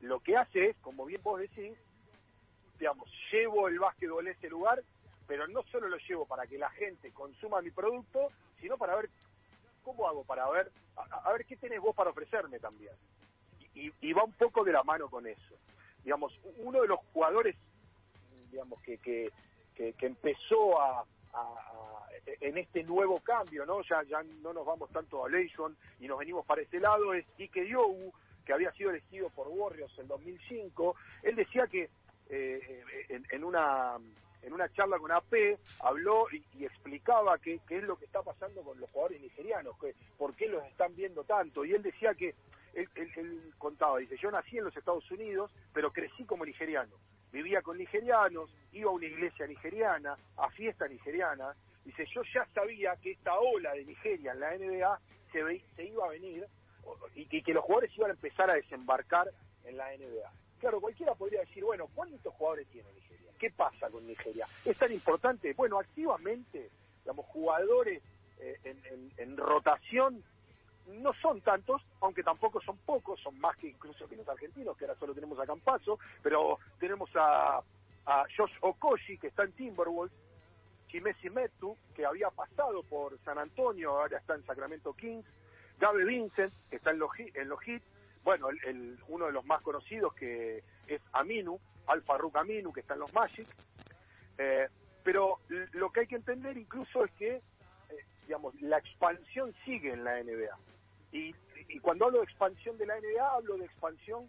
lo 0.00 0.20
que 0.20 0.36
hace 0.36 0.66
es 0.70 0.76
como 0.78 1.04
bien 1.06 1.22
vos 1.22 1.40
decís 1.40 1.78
digamos 2.78 3.08
llevo 3.32 3.68
el 3.68 3.78
básquetbol 3.78 4.26
a 4.26 4.30
ese 4.30 4.48
lugar 4.48 4.82
pero 5.26 5.48
no 5.48 5.62
solo 5.64 5.88
lo 5.88 5.96
llevo 5.98 6.26
para 6.26 6.46
que 6.46 6.58
la 6.58 6.70
gente 6.70 7.12
consuma 7.12 7.62
mi 7.62 7.70
producto 7.70 8.32
sino 8.60 8.78
para 8.78 8.96
ver 8.96 9.10
cómo 9.82 10.08
hago 10.08 10.24
para 10.24 10.48
ver 10.50 10.72
a- 10.96 11.28
a 11.28 11.32
ver 11.32 11.46
qué 11.46 11.56
tenés 11.56 11.80
vos 11.80 11.94
para 11.96 12.10
ofrecerme 12.10 12.58
también 12.60 12.92
y, 13.76 14.12
va 14.12 14.24
un 14.24 14.32
poco 14.32 14.64
de 14.64 14.72
la 14.72 14.82
mano 14.82 15.08
con 15.08 15.26
eso. 15.26 15.54
Digamos, 16.02 16.32
uno 16.58 16.80
de 16.80 16.88
los 16.88 17.00
jugadores, 17.12 17.56
digamos, 18.50 18.80
que, 18.82 18.98
que, 18.98 19.30
que, 19.74 20.06
empezó 20.06 20.80
a, 20.80 21.04
en 22.40 22.58
este 22.58 22.82
nuevo 22.84 23.20
cambio, 23.20 23.66
¿no? 23.66 23.82
Ya, 23.82 24.02
ya 24.04 24.22
no 24.42 24.52
nos 24.52 24.64
vamos 24.64 24.90
tanto 24.90 25.24
a 25.24 25.28
Leishon 25.28 25.76
y 26.00 26.06
nos 26.06 26.18
venimos 26.18 26.46
para 26.46 26.62
ese 26.62 26.80
lado, 26.80 27.12
es 27.12 27.26
Ike 27.38 27.64
Diogu, 27.64 28.12
que 28.44 28.52
había 28.52 28.72
sido 28.72 28.90
elegido 28.90 29.28
por 29.30 29.48
Warriors 29.48 29.98
en 29.98 30.08
2005. 30.08 30.96
Él 31.22 31.36
decía 31.36 31.66
que 31.66 31.90
eh, 32.28 32.84
en, 33.08 33.26
en 33.30 33.44
una 33.44 33.98
en 34.42 34.52
una 34.52 34.72
charla 34.72 34.98
con 34.98 35.10
AP 35.10 35.58
habló 35.80 36.26
y, 36.30 36.44
y 36.56 36.64
explicaba 36.64 37.36
qué 37.38 37.60
es 37.68 37.82
lo 37.82 37.96
que 37.96 38.04
está 38.04 38.22
pasando 38.22 38.62
con 38.62 38.78
los 38.78 38.88
jugadores 38.90 39.20
nigerianos, 39.20 39.76
que, 39.80 39.94
por 40.16 40.34
qué 40.36 40.46
los 40.46 40.64
están 40.66 40.94
viendo 40.94 41.24
tanto. 41.24 41.64
Y 41.64 41.72
él 41.72 41.82
decía 41.82 42.14
que 42.14 42.32
él, 42.82 43.52
contaba, 43.58 43.98
dice, 43.98 44.16
yo 44.20 44.30
nací 44.30 44.58
en 44.58 44.64
los 44.64 44.76
Estados 44.76 45.10
Unidos, 45.10 45.50
pero 45.72 45.92
crecí 45.92 46.24
como 46.24 46.44
nigeriano. 46.44 46.94
Vivía 47.32 47.62
con 47.62 47.78
nigerianos, 47.78 48.50
iba 48.72 48.90
a 48.90 48.94
una 48.94 49.06
iglesia 49.06 49.46
nigeriana, 49.46 50.16
a 50.36 50.50
fiestas 50.50 50.90
nigerianas. 50.90 51.56
Dice, 51.84 52.04
yo 52.14 52.22
ya 52.34 52.46
sabía 52.54 52.96
que 52.96 53.12
esta 53.12 53.38
ola 53.38 53.72
de 53.72 53.84
Nigeria 53.84 54.32
en 54.32 54.40
la 54.40 54.56
NBA 54.56 55.00
se, 55.32 55.42
ve- 55.42 55.64
se 55.74 55.84
iba 55.84 56.06
a 56.06 56.10
venir 56.10 56.46
y 57.14 57.26
que, 57.26 57.42
que 57.42 57.52
los 57.54 57.64
jugadores 57.64 57.90
iban 57.96 58.10
a 58.10 58.14
empezar 58.14 58.50
a 58.50 58.54
desembarcar 58.54 59.28
en 59.64 59.76
la 59.76 59.88
NBA. 59.96 60.30
Claro, 60.60 60.80
cualquiera 60.80 61.14
podría 61.14 61.40
decir, 61.40 61.64
bueno, 61.64 61.88
¿cuántos 61.94 62.32
jugadores 62.34 62.66
tiene 62.68 62.90
Nigeria? 62.92 63.32
¿Qué 63.38 63.50
pasa 63.50 63.90
con 63.90 64.06
Nigeria? 64.06 64.46
¿Es 64.64 64.78
tan 64.78 64.92
importante? 64.92 65.52
Bueno, 65.54 65.78
activamente, 65.78 66.70
digamos, 67.00 67.26
jugadores 67.26 68.02
eh, 68.38 68.58
en 69.18 69.36
rotación 69.36 70.22
no 70.86 71.12
son 71.14 71.40
tantos, 71.40 71.82
aunque 72.00 72.22
tampoco 72.22 72.60
son 72.60 72.76
pocos, 72.78 73.20
son 73.20 73.38
más 73.40 73.56
que 73.56 73.68
incluso 73.68 74.08
que 74.08 74.16
los 74.16 74.28
argentinos, 74.28 74.76
que 74.76 74.84
ahora 74.84 74.98
solo 74.98 75.14
tenemos 75.14 75.38
a 75.38 75.46
Campazo, 75.46 75.98
pero 76.22 76.58
tenemos 76.78 77.10
a, 77.14 77.60
a 78.06 78.24
Josh 78.36 78.52
Okoshi, 78.60 79.18
que 79.18 79.28
está 79.28 79.44
en 79.44 79.52
Timberwolves, 79.52 80.16
Chimesi 80.88 81.30
Metu, 81.30 81.76
que 81.94 82.06
había 82.06 82.30
pasado 82.30 82.82
por 82.84 83.18
San 83.24 83.38
Antonio, 83.38 83.90
ahora 83.90 84.18
está 84.18 84.34
en 84.34 84.44
Sacramento 84.46 84.92
Kings, 84.92 85.26
Gabe 85.78 86.04
Vincent, 86.04 86.52
que 86.70 86.76
está 86.76 86.90
en 86.90 86.98
los, 86.98 87.10
en 87.18 87.48
los 87.48 87.60
Heat, 87.60 87.82
bueno, 88.24 88.48
el, 88.48 88.98
uno 89.08 89.26
de 89.26 89.32
los 89.32 89.44
más 89.44 89.60
conocidos 89.62 90.14
que 90.14 90.62
es 90.86 91.00
Aminu, 91.12 91.60
Alfa 91.86 92.18
Rook 92.18 92.36
Aminu, 92.36 92.72
que 92.72 92.80
está 92.80 92.94
en 92.94 93.00
los 93.00 93.12
Magic, 93.12 93.46
eh, 94.38 94.68
pero 95.02 95.38
lo 95.72 95.90
que 95.90 96.00
hay 96.00 96.06
que 96.06 96.16
entender 96.16 96.56
incluso 96.56 97.04
es 97.04 97.12
que, 97.12 97.36
eh, 97.36 97.42
digamos, 98.26 98.60
la 98.60 98.78
expansión 98.78 99.54
sigue 99.64 99.92
en 99.92 100.02
la 100.02 100.20
NBA. 100.22 100.56
Y, 101.12 101.34
y 101.68 101.78
cuando 101.80 102.06
hablo 102.06 102.18
de 102.18 102.24
expansión 102.24 102.76
de 102.78 102.86
la 102.86 102.94
NBA, 102.98 103.34
hablo 103.34 103.56
de 103.56 103.64
expansión 103.64 104.28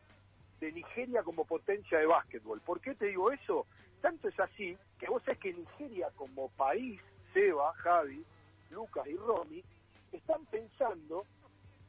de 0.59 0.71
Nigeria 0.71 1.23
como 1.23 1.45
potencia 1.45 1.99
de 1.99 2.05
básquetbol. 2.05 2.61
¿Por 2.61 2.81
qué 2.81 2.95
te 2.95 3.07
digo 3.07 3.31
eso? 3.31 3.65
Tanto 4.01 4.27
es 4.27 4.39
así 4.39 4.77
que 4.99 5.07
vos 5.07 5.21
sabés 5.23 5.39
que 5.39 5.53
Nigeria 5.53 6.09
como 6.15 6.49
país, 6.49 6.99
Seba, 7.33 7.73
Javi, 7.73 8.23
Lucas 8.71 9.07
y 9.07 9.15
Romy, 9.15 9.63
están 10.11 10.45
pensando 10.45 11.25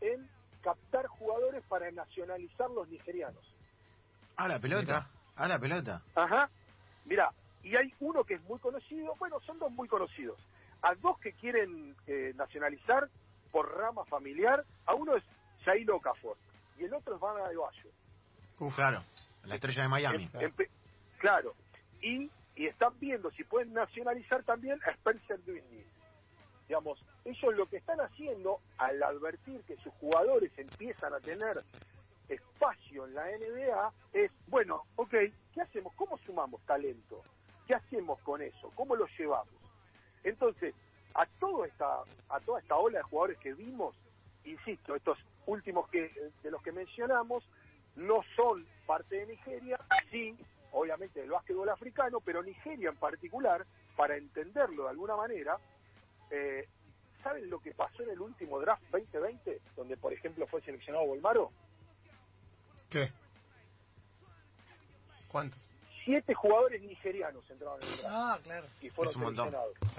en 0.01 0.29
captar 0.63 1.07
jugadores 1.07 1.63
para 1.69 1.91
nacionalizar 1.91 2.71
los 2.71 2.89
nigerianos. 2.89 3.45
A 4.37 4.49
la 4.49 4.59
pelota. 4.59 5.09
A 5.37 5.49
la 5.49 5.59
pelota. 5.59 6.03
Ajá. 6.15 6.51
Mira, 7.05 7.33
y 7.63 7.77
hay 7.77 7.93
uno 8.01 8.25
que 8.25 8.35
es 8.35 8.43
muy 8.45 8.59
conocido, 8.59 9.15
bueno, 9.19 9.41
son 9.41 9.59
dos 9.59 9.71
muy 9.73 9.89
conocidos. 9.89 10.39
A 10.83 10.95
dos 10.95 11.19
que 11.19 11.33
quieren 11.33 11.97
eh, 12.07 12.33
nacionalizar 12.37 13.09
por 13.51 13.77
rama 13.77 14.05
familiar, 14.05 14.65
a 14.87 14.95
uno 14.95 15.17
es 15.17 15.25
Jair 15.65 15.91
Okafor 15.91 16.37
y 16.79 16.85
el 16.85 16.95
otro 16.95 17.15
es 17.15 17.21
Van 17.21 17.37
Adebayo. 17.37 17.91
Uf, 18.59 18.75
claro. 18.75 19.03
La 19.45 19.55
estrella 19.55 19.83
de 19.83 19.89
Miami. 19.89 20.31
Em- 20.35 20.53
claro. 21.19 21.55
Y, 22.01 22.31
y 22.57 22.67
están 22.67 22.99
viendo 22.99 23.31
si 23.33 23.45
pueden 23.45 23.73
nacionalizar 23.73 24.43
también 24.45 24.79
a 24.87 24.91
Spencer 24.91 25.43
Dinwiddie. 25.45 25.87
Digamos, 26.69 27.03
ellos 27.25 27.55
lo 27.55 27.67
que 27.67 27.79
están 27.79 28.01
haciendo 28.01 28.61
al 28.77 29.03
advertir 29.03 29.63
que 29.63 29.77
sus 29.77 29.93
jugadores 29.95 30.53
empiezan 30.59 31.15
a 31.15 31.21
tener 31.21 31.63
espacio 32.29 33.07
en 33.07 33.15
la 33.15 33.25
NBA 33.25 33.93
es, 34.13 34.31
bueno, 34.49 34.83
ok, 34.97 35.15
¿qué 35.55 35.63
hacemos? 35.63 35.95
¿Cómo 35.95 36.19
sumamos 36.19 36.61
talento? 36.67 37.23
¿Qué 37.67 37.75
hacemos 37.75 38.21
con 38.21 38.43
eso? 38.43 38.71
¿Cómo 38.75 38.97
lo 38.97 39.07
llevamos? 39.19 39.55
Entonces, 40.25 40.75
a 41.15 41.27
toda 41.39 41.67
esta, 41.67 42.03
a 42.29 42.41
toda 42.41 42.61
esta 42.61 42.77
ola 42.77 42.99
de 42.99 43.05
jugadores 43.05 43.39
que 43.39 43.55
vimos, 43.55 43.95
insisto, 44.45 44.95
estos 44.95 45.19
últimos 45.47 45.89
que 45.89 46.13
de 46.43 46.51
los 46.51 46.63
que 46.63 46.73
mencionamos, 46.73 47.45
no 47.97 48.21
son 48.37 48.65
parte 48.87 49.17
de 49.17 49.27
Nigeria, 49.27 49.79
sí, 50.11 50.37
obviamente 50.73 51.21
del 51.21 51.31
básquetbol 51.31 51.69
africano, 51.69 52.21
pero 52.21 52.43
Nigeria 52.43 52.91
en 52.91 52.97
particular, 52.97 53.67
para 53.97 54.17
entenderlo 54.17 54.85
de 54.85 54.91
alguna 54.91 55.17
manera, 55.17 55.59
eh, 56.31 56.69
¿saben 57.23 57.51
lo 57.51 57.59
que 57.59 57.73
pasó 57.73 58.03
en 58.03 58.11
el 58.11 58.21
último 58.21 58.61
draft 58.61 58.83
2020, 58.91 59.61
donde 59.77 59.97
por 59.97 60.13
ejemplo 60.13 60.47
fue 60.47 60.63
seleccionado 60.63 61.07
Volmaro? 61.07 61.51
¿Qué? 62.89 63.11
¿Cuánto? 65.29 65.57
Siete 66.09 66.33
jugadores 66.33 66.81
nigerianos 66.81 67.45
entraron 67.51 67.83
en 67.83 67.89
el 67.91 67.97
draft 67.99 68.11
Ah, 68.15 68.39
claro. 68.43 68.67
y 68.81 68.89
fueron 68.89 69.11
Es 69.11 69.17
un 69.17 69.23
montón. 69.25 69.55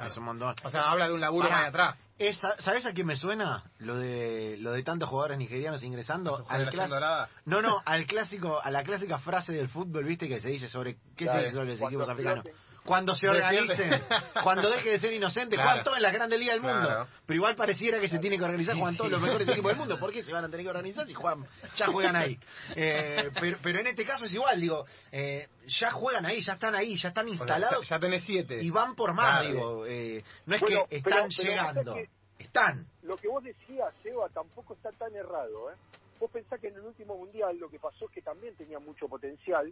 Es 0.07 0.17
un 0.17 0.23
montón. 0.23 0.55
O 0.63 0.69
sea, 0.71 0.89
habla 0.89 1.07
de 1.07 1.13
un 1.13 1.21
laburo 1.21 1.47
Pará. 1.47 1.59
más 1.59 1.69
atrás. 1.69 1.97
Esa, 2.17 2.59
¿Sabes 2.59 2.83
a 2.87 2.93
quién 2.93 3.05
me 3.05 3.15
suena? 3.15 3.63
Lo 3.77 3.95
de 3.95 4.57
lo 4.59 4.71
de 4.71 4.81
tantos 4.81 5.07
jugadores 5.07 5.37
nigerianos 5.37 5.83
ingresando 5.83 6.43
al 6.49 6.67
clas-. 6.71 7.29
No, 7.45 7.61
no, 7.61 7.79
al 7.85 8.07
clásico, 8.07 8.59
a 8.59 8.71
la 8.71 8.83
clásica 8.83 9.19
frase 9.19 9.53
del 9.53 9.69
fútbol, 9.69 10.03
¿viste? 10.03 10.27
Que 10.27 10.41
se 10.41 10.49
dice 10.49 10.67
sobre 10.67 10.95
qué 11.15 11.25
Claro, 11.25 11.41
se 11.41 11.45
dice 11.45 11.55
sobre 11.55 11.69
los 11.69 11.79
cuando 11.79 11.99
equipos 11.99 12.09
africanos. 12.09 12.45
Cuando 12.89 13.15
se 13.15 13.29
organicen, 13.29 14.03
cuando 14.43 14.67
deje 14.67 14.89
de 14.89 14.99
ser 14.99 15.13
inocente, 15.13 15.55
Claro. 15.55 15.69
juegan 15.69 15.83
todas 15.83 15.97
en 15.99 16.03
las 16.03 16.13
grandes 16.13 16.39
ligas 16.39 16.55
del 16.55 16.63
mundo. 16.63 16.87
Claro. 16.87 17.07
Pero 17.27 17.35
igual 17.37 17.55
pareciera 17.55 17.99
que 17.99 18.09
se 18.09 18.17
tiene 18.17 18.35
que 18.39 18.43
organizar, 18.43 18.73
Sí, 18.73 18.79
juegan 18.79 18.97
todos 18.97 19.09
sí. 19.09 19.11
los 19.13 19.21
mejores 19.21 19.47
equipos 19.47 19.69
del 19.69 19.77
mundo. 19.77 19.99
¿Por 19.99 20.11
qué 20.11 20.23
se 20.23 20.33
van 20.33 20.43
a 20.45 20.49
tener 20.49 20.63
que 20.65 20.69
organizar 20.71 21.05
si 21.05 21.13
juegan, 21.13 21.45
ya 21.77 21.85
juegan 21.85 22.15
ahí? 22.15 22.39
Eh, 22.75 23.29
pero, 23.39 23.59
pero 23.61 23.79
en 23.79 23.85
este 23.87 24.03
caso 24.05 24.25
es 24.25 24.33
igual, 24.33 24.59
digo, 24.59 24.85
eh, 25.11 25.47
ya 25.67 25.91
juegan 25.91 26.25
ahí, 26.25 26.41
ya 26.41 26.53
están 26.53 26.73
ahí, 26.73 26.95
ya 26.97 27.09
están 27.09 27.25
O 27.25 27.29
sea, 27.29 27.35
instalados 27.37 27.87
ya, 27.87 27.99
tenés 27.99 28.23
siete. 28.25 28.59
y 28.63 28.71
van 28.71 28.95
por 28.95 29.13
más, 29.13 29.41
Claro. 29.41 29.53
digo. 29.53 29.85
eh, 29.85 30.23
no 30.47 30.55
es 30.55 30.61
Bueno, 30.61 30.87
que 30.89 30.97
están 30.97 31.27
pero 31.37 31.49
llegando, 31.49 31.95
están. 32.39 32.87
Lo 33.03 33.17
que 33.17 33.27
vos 33.27 33.43
decías, 33.43 33.93
Seba, 34.01 34.27
tampoco 34.29 34.73
está 34.73 34.91
tan 34.93 35.15
errado. 35.15 35.69
¿eh? 35.71 35.75
Vos 36.19 36.31
pensás 36.31 36.59
que 36.59 36.69
en 36.69 36.75
el 36.75 36.81
último 36.81 37.15
mundial 37.15 37.55
lo 37.59 37.69
que 37.69 37.77
pasó 37.77 38.05
es 38.05 38.11
que 38.11 38.21
también 38.21 38.55
tenía 38.55 38.79
mucho 38.79 39.07
potencial 39.07 39.71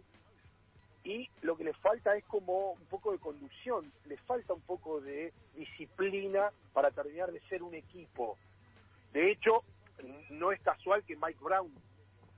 y 1.04 1.28
lo 1.42 1.56
que 1.56 1.64
les 1.64 1.76
falta 1.78 2.16
es 2.16 2.24
como 2.24 2.72
un 2.72 2.86
poco 2.86 3.12
de 3.12 3.18
conducción, 3.18 3.92
les 4.06 4.20
falta 4.22 4.52
un 4.52 4.60
poco 4.60 5.00
de 5.00 5.32
disciplina 5.54 6.50
para 6.72 6.90
terminar 6.90 7.32
de 7.32 7.40
ser 7.48 7.62
un 7.62 7.74
equipo. 7.74 8.36
De 9.12 9.30
hecho, 9.30 9.62
no 10.30 10.52
es 10.52 10.60
casual 10.60 11.02
que 11.04 11.16
Mike 11.16 11.38
Brown, 11.40 11.72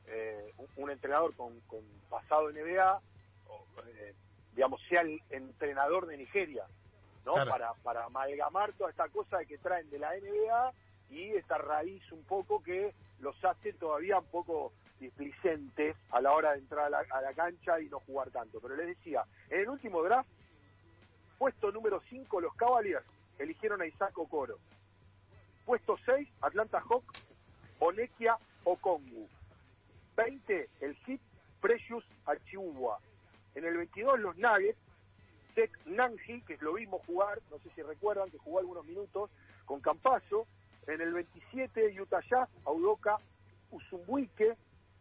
eh, 0.07 0.53
un, 0.77 0.91
entrenador 0.91 1.35
con, 1.35 1.59
con 1.61 1.81
pasado 2.09 2.51
NBA, 2.51 3.01
eh, 3.87 4.15
digamos, 4.55 4.81
sea 4.89 5.03
el 5.03 5.21
entrenador 5.31 6.07
de 6.07 6.17
Nigeria, 6.17 6.65
¿no? 7.25 7.35
Claro. 7.35 7.51
Para, 7.51 7.75
para 7.75 8.05
amalgamar 8.05 8.73
toda 8.75 8.91
esta 8.91 9.09
cosa 9.09 9.45
que 9.45 9.59
traen 9.59 9.89
de 9.91 9.99
la 9.99 10.13
NBA 10.15 10.73
y 11.11 11.31
esta 11.31 11.59
raíz 11.59 12.03
un 12.13 12.23
poco 12.25 12.63
que 12.63 12.95
los 13.21 13.43
hace 13.45 13.73
todavía 13.73 14.19
un 14.19 14.27
poco 14.27 14.73
displicentes 15.01 15.97
a 16.11 16.21
la 16.21 16.33
hora 16.33 16.53
de 16.53 16.59
entrar 16.59 16.87
a 16.87 16.91
la, 16.91 17.05
a 17.11 17.21
la 17.21 17.33
cancha 17.33 17.81
y 17.81 17.89
no 17.89 18.01
jugar 18.01 18.31
tanto. 18.31 18.61
Pero 18.61 18.77
les 18.77 18.87
decía, 18.87 19.25
en 19.49 19.61
el 19.61 19.69
último 19.69 20.03
draft, 20.03 20.29
puesto 21.39 21.73
número 21.73 22.01
5, 22.09 22.41
los 22.41 22.55
Cavaliers 22.55 23.05
eligieron 23.39 23.81
a 23.81 23.87
Isaac 23.87 24.17
Okoro. 24.19 24.59
Puesto 25.65 25.97
6, 26.05 26.29
Atlanta 26.43 26.81
Hawks, 26.81 27.21
Onekia 27.79 28.37
Okongu. 28.65 29.29
20, 30.17 30.69
el 30.81 30.97
Heat, 31.07 31.21
Precious 31.61 32.05
Achiuwa. 32.27 32.99
En 33.55 33.65
el 33.65 33.77
22, 33.77 34.21
los 34.21 34.37
Nuggets, 34.37 34.79
Tek 35.55 35.87
Nanji, 35.87 36.43
que 36.43 36.57
lo 36.61 36.75
vimos 36.75 37.03
jugar, 37.07 37.41
no 37.51 37.59
sé 37.59 37.71
si 37.75 37.83
recuerdan, 37.83 38.31
que 38.31 38.39
jugó 38.39 38.59
algunos 38.59 38.85
minutos 38.85 39.31
con 39.65 39.81
Campazo. 39.81 40.47
En 40.87 41.01
el 41.01 41.13
27, 41.13 42.01
Utah 42.01 42.21
Jazz, 42.29 42.49
Audoka 42.65 43.19
Usumbuike. 43.71 44.57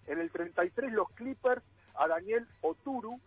En 0.10 0.20
el 0.20 0.32
33, 0.32 0.92
los 0.92 1.10
Clippers, 1.12 1.63
a 1.96 2.08
Daniel 2.08 2.48
Oturu. 2.62 3.20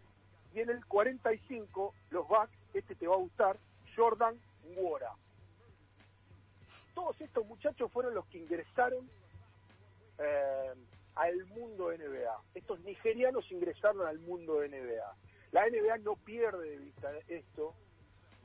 Y 0.52 0.60
en 0.60 0.68
el 0.68 0.84
45, 0.84 1.94
los 2.10 2.28
Bucks, 2.28 2.52
este 2.74 2.94
te 2.94 3.06
va 3.06 3.14
a 3.14 3.18
gustar, 3.18 3.56
Jordan 3.96 4.38
Nwora. 4.74 5.12
Todos 6.94 7.18
estos 7.20 7.46
muchachos 7.46 7.90
fueron 7.90 8.14
los 8.14 8.26
que 8.26 8.38
ingresaron 8.38 9.08
eh, 10.18 10.74
al 11.14 11.46
mundo 11.46 11.90
NBA. 11.90 12.36
Estos 12.54 12.80
nigerianos 12.80 13.50
ingresaron 13.50 14.06
al 14.06 14.18
mundo 14.18 14.60
NBA. 14.60 15.14
La 15.52 15.66
NBA 15.68 15.98
no 15.98 16.16
pierde 16.16 16.70
de 16.70 16.78
vista 16.78 17.10
esto, 17.28 17.74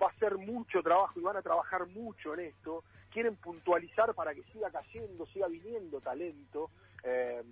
va 0.01 0.07
a 0.07 0.11
hacer 0.11 0.37
mucho 0.37 0.83
trabajo 0.83 1.19
y 1.19 1.23
van 1.23 1.37
a 1.37 1.41
trabajar 1.41 1.87
mucho 1.87 2.35
en 2.35 2.41
esto. 2.41 2.83
Quieren 3.11 3.35
puntualizar 3.35 4.13
para 4.13 4.33
que 4.33 4.43
siga 4.51 4.69
cayendo, 4.69 5.25
siga 5.27 5.47
viniendo 5.47 5.99
talento 6.01 6.69
eh, 7.03 7.43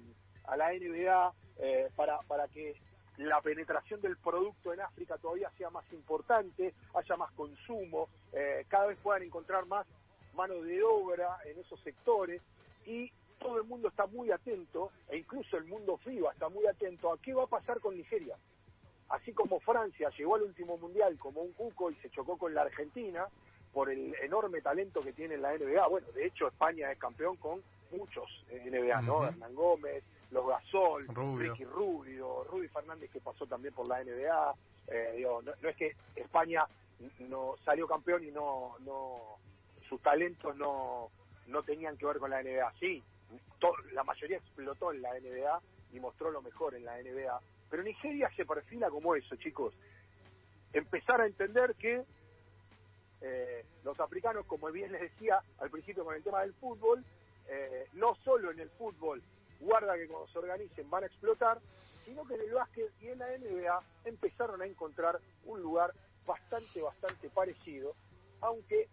a 0.48 0.58
la 0.58 0.72
NBA, 0.74 1.34
eh, 1.60 1.90
para, 1.96 2.20
para 2.28 2.48
que 2.48 2.76
la 3.18 3.42
penetración 3.42 4.02
del 4.02 4.18
producto 4.18 4.74
en 4.74 4.82
África 4.82 5.18
todavía 5.18 5.50
sea 5.58 5.70
más 5.70 5.86
importante, 5.94 6.74
haya 6.94 7.16
más 7.16 7.32
consumo, 7.32 8.10
eh, 8.34 8.66
cada 8.68 8.88
vez 8.88 8.98
puedan 9.02 9.24
encontrar 9.24 9.66
más 9.66 9.86
mano 10.34 10.56
de 10.62 10.84
obra 10.84 11.38
en 11.46 11.60
esos 11.60 11.80
sectores 11.82 12.42
y 12.86 13.12
todo 13.40 13.58
el 13.58 13.64
mundo 13.64 13.88
está 13.90 14.06
muy 14.06 14.32
atento, 14.32 14.92
e 15.10 15.18
incluso 15.18 15.58
el 15.58 15.66
mundo 15.66 15.98
FIBA 15.98 16.32
está 16.32 16.50
muy 16.50 16.66
atento 16.66 17.12
a 17.12 17.18
qué 17.20 17.34
va 17.34 17.44
a 17.44 17.48
pasar 17.48 17.80
con 17.80 17.96
Nigeria. 17.96 18.36
Así 19.10 19.34
como 19.34 19.60
Francia 19.60 20.10
llegó 20.18 20.36
al 20.36 20.44
último 20.44 20.78
mundial 20.78 21.18
como 21.20 21.42
un 21.42 21.54
cuco 21.54 21.92
y 21.92 21.96
se 21.96 22.10
chocó 22.10 22.38
con 22.38 22.54
la 22.54 22.64
Argentina 22.64 23.28
por 23.72 23.90
el 23.90 24.16
enorme 24.24 24.62
talento 24.62 25.02
que 25.02 25.14
tiene 25.14 25.36
en 25.36 25.42
la 25.42 25.56
NBA. 25.56 25.88
Bueno, 25.88 26.08
de 26.14 26.26
hecho 26.26 26.48
España 26.48 26.92
es 26.92 26.98
campeón 26.98 27.38
con 27.38 27.62
muchos 27.92 28.26
en 28.50 28.72
NBA, 28.72 29.02
¿no? 29.02 29.18
Ujú. 29.18 29.26
Hernán 29.26 29.56
Gómez, 29.56 30.04
los 30.32 30.48
Gasol, 30.48 31.06
Rubio. 31.08 31.52
Ricky 31.54 31.66
Rubio, 31.66 32.44
Rudy 32.46 32.68
Fernández 32.68 33.10
que 33.12 33.20
pasó 33.22 33.46
también 33.46 33.74
por 33.74 33.88
la 33.88 34.04
NBA. 34.04 34.56
Eh, 34.88 35.14
digo, 35.18 35.42
no, 35.42 35.52
no 35.62 35.70
es 35.70 35.76
que 35.76 35.96
España 36.16 36.66
no 37.20 37.56
salió 37.64 37.88
campeón 37.88 38.24
y 38.24 38.32
no, 38.32 38.76
no 38.80 39.38
sus 39.90 40.02
talentos 40.02 40.56
no, 40.56 41.10
no 41.48 41.64
tenían 41.64 41.98
que 41.98 42.06
ver 42.06 42.18
con 42.18 42.30
la 42.32 42.42
NBA. 42.42 42.74
Sí, 42.80 43.04
to- 43.60 43.76
la 43.94 44.04
mayoría 44.04 44.38
explotó 44.38 44.92
en 44.92 45.02
la 45.02 45.14
NBA 45.20 45.62
y 45.94 46.00
mostró 46.00 46.32
lo 46.32 46.42
mejor 46.42 46.76
en 46.76 46.86
la 46.86 46.98
NBA. 47.02 47.40
Pero 47.70 47.84
Nigeria 47.84 48.30
se 48.36 48.46
perfila 48.46 48.90
como 48.90 49.16
eso, 49.16 49.36
chicos. 49.38 49.74
Empezar 50.74 51.22
a 51.22 51.26
entender 51.26 51.76
que 51.76 52.04
eh, 53.22 53.66
los 53.84 54.00
africanos, 54.00 54.46
como 54.46 54.72
bien 54.72 54.92
les 54.92 55.02
decía 55.02 55.40
al 55.60 55.70
principio 55.70 56.04
con 56.04 56.16
el 56.16 56.24
tema 56.24 56.42
del 56.42 56.54
fútbol, 56.56 57.04
eh, 57.48 57.88
no 57.94 58.16
solo 58.24 58.52
en 58.52 58.60
el 58.60 58.70
fútbol, 58.72 59.22
guarda 59.66 59.98
que 59.98 60.08
cuando 60.08 60.28
se 60.28 60.40
organicen 60.40 60.90
van 60.90 61.04
a 61.04 61.08
explotar, 61.08 61.60
sino 62.06 62.26
que 62.26 62.36
en 62.36 62.42
el 62.42 62.54
básquet 62.54 62.92
y 63.02 63.08
en 63.08 63.20
la 63.20 63.38
NBA 63.38 63.82
empezaron 64.06 64.62
a 64.62 64.66
encontrar 64.66 65.20
un 65.46 65.62
lugar 65.62 65.92
bastante, 66.26 66.82
bastante 66.82 67.30
parecido, 67.30 67.96
aunque 68.42 68.88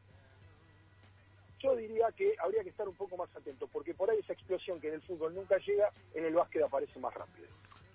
yo 1.59 1.77
diría 1.77 2.11
que 2.17 2.35
habría 2.41 2.65
que 2.65 2.71
estar 2.71 2.89
un 2.89 2.97
poco 2.97 3.17
más 3.17 3.35
atento, 3.37 3.69
porque 3.69 3.95
por 3.95 4.11
ahí 4.11 4.19
esa 4.19 4.33
explosión 4.33 4.81
que 4.81 4.89
en 4.89 4.95
el 4.95 5.03
fútbol 5.03 5.35
nunca 5.35 5.59
llega, 5.59 5.93
en 6.15 6.25
el 6.25 6.35
básquet 6.35 6.63
aparece 6.63 6.99
más 6.99 7.15
rápido. 7.15 7.47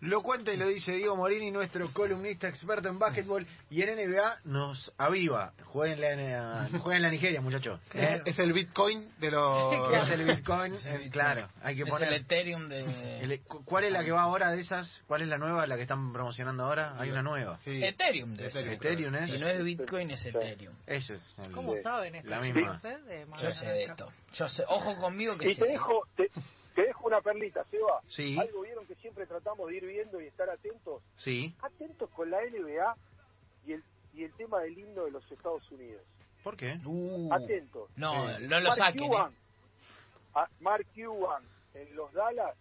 Lo 0.01 0.22
cuenta 0.22 0.51
y 0.54 0.58
lo 0.58 0.68
dice 0.68 0.92
Diego 0.92 1.16
Morini, 1.16 1.50
nuestro 1.50 1.92
columnista 1.92 2.48
experto 2.48 2.88
en 2.88 3.00
básquetbol 3.00 3.48
y 3.72 3.82
en 3.82 3.96
NBA 3.96 4.42
nos 4.44 4.94
aviva. 4.98 5.54
Jueguen 5.66 6.00
la, 6.01 6.70
jueguen 6.80 7.01
la 7.01 7.10
Nigeria, 7.10 7.42
muchachos. 7.42 7.80
¿eh? 7.96 8.22
Es 8.25 8.38
el 8.38 8.54
Bitcoin 8.54 9.10
de 9.18 9.32
los... 9.32 9.74
Es 10.04 10.10
el 10.12 10.24
Bitcoin, 10.25 10.75
eh, 10.86 11.10
claro. 11.12 11.50
Hay 11.63 11.75
que 11.75 11.82
Es 11.82 11.89
poner. 11.89 12.10
el 12.10 12.13
Ethereum 12.22 12.70
de... 12.70 13.20
el- 13.24 13.42
¿Cuál 13.42 13.86
es 13.86 13.92
la 13.92 14.04
que 14.04 14.12
va 14.12 14.22
ahora 14.22 14.51
de 14.51 14.62
esas? 14.62 15.01
¿Cuál 15.08 15.24
es 15.24 15.27
la 15.30 15.39
nueva, 15.39 15.66
la 15.66 15.75
que 15.75 15.82
están 15.82 16.13
promocionando 16.13 16.63
ahora? 16.66 16.94
Hay 17.00 17.10
una 17.10 17.24
nueva. 17.24 17.58
Sí. 17.63 17.84
Ethereum 17.84 18.36
de 18.36 18.48
Ethereum. 18.48 18.74
Ethereum, 18.74 19.16
¿eh? 19.16 19.25
Si 19.25 19.39
no 19.39 19.48
es 19.48 19.63
Bitcoin, 19.63 20.12
es. 20.12 20.24
Ethereum. 20.25 20.75
Ese 20.86 21.16
es 21.16 21.39
el- 21.39 21.51
¿Cómo 21.54 21.75
saben 21.82 22.13
esto? 22.16 22.30
La 22.30 22.39
misma. 22.39 22.80
eh? 22.84 22.98
De 23.08 23.25
Yo 23.42 23.50
sé 23.51 23.66
de 23.66 23.84
esto. 23.86 24.12
Yo 24.34 24.48
sé. 24.48 24.63
Ojo 24.68 24.96
conmigo 24.98 25.36
que 25.38 25.50
Y 25.50 25.56
sé. 25.56 25.63
te 25.66 25.72
dejo, 25.72 26.04
te, 26.16 26.30
te 26.30 26.34
dejo 26.36 26.48
una 27.08 27.22
perlita, 27.22 27.64
Seba. 27.66 28.02
Sí. 28.08 28.38
Algo 28.40 28.62
vieron 28.62 28.86
que 28.86 28.96
siempre 28.96 29.26
tratamos 29.26 29.68
de 29.70 29.78
ir 29.78 29.86
viendo 29.86 30.22
y 30.22 30.26
estar 30.28 30.50
atentos. 30.50 31.02
Sí. 31.18 31.54
Atentos 31.62 32.10
con 32.12 32.30
la 32.30 32.40
NBA 32.42 32.96
y 33.66 33.74
el, 33.74 33.84
y 34.14 34.24
el 34.24 34.34
tema 34.34 34.62
del 34.62 34.78
himno 34.78 35.06
de 35.06 35.12
los 35.12 35.32
Estados 35.32 35.70
Unidos. 35.72 36.02
¿Por 36.44 36.56
qué? 36.56 36.80
Uh. 36.86 37.34
Atentos. 37.34 37.90
No, 37.96 38.40
no 38.40 38.60
lo 38.60 38.70
Mark 38.70 38.76
saquen. 38.78 39.08
Cuban, 39.08 39.32
¿eh? 39.32 39.36
a- 40.36 40.50
Mark 40.62 40.86
Cuban 40.96 41.44
en 41.74 41.96
los 41.96 42.12
Dallas 42.14 42.56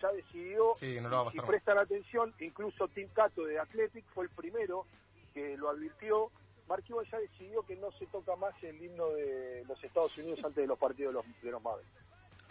ya 0.00 0.12
decidió, 0.12 0.74
Sí, 0.76 1.00
no 1.00 1.08
lo 1.08 1.24
va 1.24 1.28
a 1.28 1.32
si 1.32 1.40
prestan 1.40 1.76
atención, 1.76 2.32
incluso 2.38 2.86
Tim 2.88 3.08
Cato 3.08 3.44
de 3.44 3.58
Athletic 3.58 4.04
fue 4.14 4.24
el 4.26 4.30
primero 4.30 4.86
que 5.34 5.56
lo 5.56 5.68
advirtió. 5.70 6.30
Mark 6.68 6.84
Cuban 6.86 7.04
ya 7.10 7.18
decidió 7.18 7.62
que 7.62 7.74
no 7.76 7.90
se 7.92 8.06
toca 8.06 8.36
más 8.36 8.54
el 8.62 8.80
himno 8.80 9.08
de 9.10 9.64
los 9.66 9.82
Estados 9.82 10.16
Unidos 10.18 10.38
antes 10.44 10.56
de 10.62 10.66
los 10.68 10.78
partidos 10.78 11.12
de 11.14 11.20
los, 11.20 11.42
de 11.42 11.50
los 11.50 11.62
Mavericks. 11.62 11.90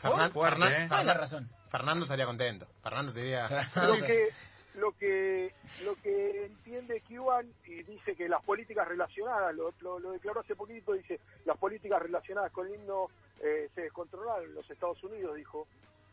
Fernan- 0.01 0.32
Fuerte, 0.32 0.60
Fernan- 0.60 0.84
¿eh? 0.84 0.88
¿Cuál 0.88 1.00
es 1.01 1.06
la 1.08 1.13
razón? 1.13 1.50
Fernando 1.70 2.06
estaría 2.06 2.25
contento. 2.25 2.68
Fernando 2.82 3.13
te 3.13 3.22
diría... 3.22 3.48
lo 3.75 3.94
que 4.06 4.30
lo 4.75 4.92
que 4.92 5.54
lo 5.84 5.96
que 5.96 6.46
entiende 6.46 7.01
Cuban 7.01 7.48
y 7.66 7.82
dice 7.82 8.16
que 8.16 8.30
las 8.30 8.44
políticas 8.44 8.88
relacionadas 8.88 9.56
lo, 9.56 9.74
lo, 9.82 10.00
lo 10.00 10.12
declaró 10.12 10.42
hace 10.42 10.56
poquito 10.56 10.94
dice 10.94 11.20
las 11.46 11.58
políticas 11.58 12.00
relacionadas 12.00 12.51
con 12.51 12.68
el 12.68 12.75
himno 12.75 13.08
eh, 13.42 13.70
se 13.74 13.82
descontrolaron 13.82 14.46
en 14.46 14.54
los 14.54 14.70
Estados 14.70 15.04
Unidos 15.04 15.36
dijo 15.36 15.66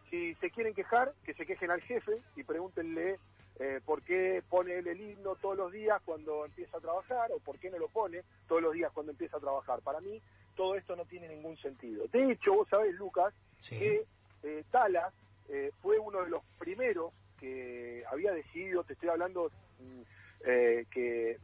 si 0.09 0.35
se 0.37 0.51
quieren 0.51 0.73
quejar 0.73 1.13
que 1.27 1.35
se 1.35 1.45
quejen 1.45 1.71
al 1.73 1.83
jefe 1.83 2.23
y 2.37 2.43
pregúntenle 2.45 3.19
eh, 3.59 3.81
por 3.85 4.01
qué 4.03 4.43
pone 4.49 4.79
él 4.79 4.87
el 4.89 4.99
himno 4.99 5.35
todos 5.37 5.59
los 5.59 5.71
días 5.71 6.01
cuando 6.07 6.47
empieza 6.47 6.79
a 6.79 6.81
trabajar 6.81 7.33
o 7.33 7.41
por 7.41 7.59
qué 7.59 7.69
no 7.71 7.79
lo 7.79 7.89
pone 7.89 8.23
todos 8.49 8.63
los 8.63 8.73
días 8.73 8.91
cuando 8.95 9.13
empieza 9.13 9.37
a 9.37 9.41
trabajar 9.41 9.81
para 9.83 10.01
mí 10.01 10.23
todo 10.57 10.75
esto 10.75 10.97
no 10.97 11.05
tiene 11.05 11.29
ningún 11.29 11.59
sentido 11.59 12.07
de 12.11 12.33
hecho 12.33 12.55
vos 12.55 12.69
sabés 12.71 12.95
Lucas 12.95 13.35
Sí. 13.69 13.79
que 13.79 14.05
eh, 14.43 14.65
Talas 14.71 15.13
eh, 15.49 15.71
fue 15.83 15.99
uno 15.99 16.23
de 16.23 16.31
los 16.31 16.43
primeros 16.59 17.13
que 17.39 18.05
había 18.11 18.33
decidido, 18.33 18.85
te 18.85 18.95
estoy 18.95 19.09
hablando 19.11 19.51
mm, 19.81 20.01
eh, 20.47 20.87
que 20.91 21.39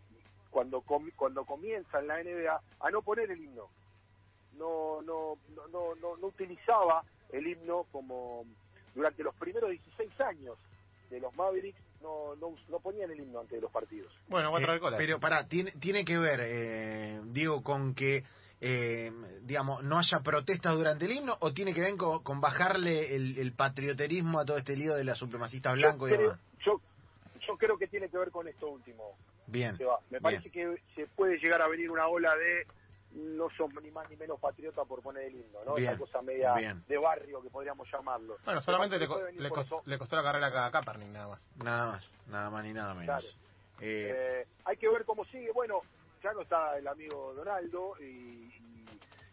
cuando 0.50 0.81
com- 0.83 1.11
cuando 1.17 1.45
comienza 1.45 1.99
en 2.00 2.07
la 2.09 2.23
NBA 2.23 2.61
a 2.81 2.91
no 2.91 3.03
poner 3.03 3.31
el 3.31 3.41
himno, 3.43 3.69
no 4.57 5.00
no 5.03 5.37
no 5.55 5.67
no 5.69 5.95
no, 5.97 6.17
no 6.17 6.27
utilizaba 6.27 7.05
el 7.33 7.47
himno 7.47 7.85
como 7.93 8.45
durante 8.95 9.23
los 9.23 9.35
primeros 9.37 9.71
16 9.71 10.21
años 10.21 10.57
de 11.11 11.21
los 11.21 11.35
Mavericks 11.37 11.81
no 12.03 12.35
no, 12.37 12.57
no 12.69 12.81
ponían 12.81 13.11
el 13.11 13.21
himno 13.21 13.41
antes 13.41 13.53
de 13.57 13.61
los 13.61 13.71
partidos. 13.71 14.12
Bueno, 14.29 14.50
voy 14.50 14.61
a 14.62 14.65
traer 14.65 14.79
Eh, 14.79 14.81
cola. 14.81 14.97
pero 14.97 15.21
pará, 15.21 15.47
tiene, 15.47 15.73
tiene 15.73 16.05
que 16.05 16.19
ver, 16.19 16.41
eh, 16.43 17.21
Diego, 17.26 17.63
con 17.63 17.95
que, 17.95 18.25
eh, 18.61 19.11
digamos, 19.43 19.83
no 19.83 19.99
haya 19.99 20.19
protestas 20.21 20.75
durante 20.75 21.07
el 21.07 21.13
himno 21.13 21.35
o 21.41 21.53
tiene 21.53 21.73
que 21.75 21.81
ver 21.81 21.97
con, 21.97 22.23
con 22.23 22.41
bajarle 22.41 23.15
el, 23.17 23.39
el 23.39 23.53
patrioterismo 23.55 24.39
a 24.41 24.45
todo 24.45 24.59
este 24.59 24.77
lío 24.77 24.95
de 24.95 25.05
las 25.05 25.19
supremacistas 25.19 25.75
blancos 25.75 26.11
y 26.11 26.17
demás? 26.17 26.39
yo, 26.65 26.81
yo 27.47 27.57
creo 27.57 27.79
que 27.79 27.87
tiene 27.87 28.09
que 28.09 28.19
ver 28.19 28.31
con 28.31 28.47
esto 28.49 28.69
último. 28.69 29.17
Bien. 29.47 29.77
se 29.77 29.85
va. 29.85 29.99
Me 30.11 30.21
parece 30.21 30.51
que 30.51 30.77
se 30.95 31.07
puede 31.09 31.39
llegar 31.39 31.61
a 31.63 31.69
venir 31.69 31.91
una 31.91 32.07
ola 32.07 32.37
de 32.37 32.67
no 33.13 33.49
son 33.57 33.75
ni 33.83 33.91
más 33.91 34.09
ni 34.09 34.15
menos 34.17 34.39
patriotas 34.39 34.87
por 34.87 35.03
poner 35.03 35.25
el 35.25 35.35
himno, 35.35 35.59
¿no? 35.67 35.75
Bien, 35.75 35.89
Esa 35.91 35.99
cosa 35.99 36.23
media 36.23 36.55
bien. 36.55 36.85
de 36.87 36.97
barrio 36.99 37.43
que 37.43 37.51
podríamos 37.51 37.89
llamarlo. 37.93 38.37
Bueno, 38.45 38.61
Me 38.61 38.65
solamente 38.65 38.99
le, 38.99 39.09
co- 39.09 39.21
le, 39.37 39.49
por 39.49 39.59
cos- 39.59 39.65
eso. 39.67 39.83
le 39.87 39.99
costó 39.99 40.15
la 40.17 40.23
carrera 40.23 40.67
a 40.67 40.71
Kaepernick 40.71 41.09
nada 41.09 41.29
más. 41.29 41.41
Nada 41.57 41.87
más, 41.93 42.11
nada 42.29 42.51
más 42.51 42.65
ni 42.65 42.73
nada 42.73 42.95
menos. 42.95 43.07
Claro. 43.25 43.27
Eh, 43.81 44.43
Eh, 44.43 44.47
hay 44.67 44.77
que 44.77 44.89
ver 44.89 45.05
cómo 45.05 45.25
sigue. 45.25 45.51
Bueno, 45.53 45.81
ya 46.23 46.33
no 46.33 46.43
está 46.43 46.78
el 46.78 46.87
amigo 46.89 47.35
Donaldo 47.35 47.97
y, 48.00 48.52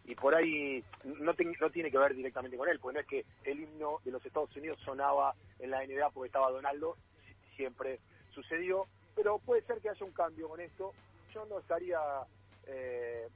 y, 0.04 0.14
por 0.16 0.34
ahí 0.34 0.84
no, 1.04 1.34
ten- 1.34 1.54
no 1.60 1.70
tiene 1.70 1.90
que 1.90 1.98
ver 1.98 2.14
directamente 2.14 2.56
con 2.56 2.68
él, 2.68 2.80
porque 2.80 2.94
no 2.94 3.00
es 3.00 3.06
que 3.06 3.26
el 3.44 3.60
himno 3.60 4.00
de 4.04 4.10
los 4.12 4.24
Estados 4.24 4.54
Unidos 4.56 4.78
sonaba 4.84 5.34
en 5.58 5.70
la 5.70 5.84
NBA 5.84 6.10
porque 6.10 6.28
estaba 6.28 6.50
Donaldo, 6.50 6.96
si- 7.26 7.34
siempre 7.56 8.00
sucedió, 8.30 8.88
pero 9.14 9.38
puede 9.40 9.62
ser 9.62 9.80
que 9.80 9.90
haya 9.90 10.04
un 10.06 10.12
cambio 10.12 10.48
con 10.48 10.60
esto. 10.60 10.94
Yo 11.34 11.44
no 11.46 11.58
estaría, 11.58 12.00
eh, 12.66 13.28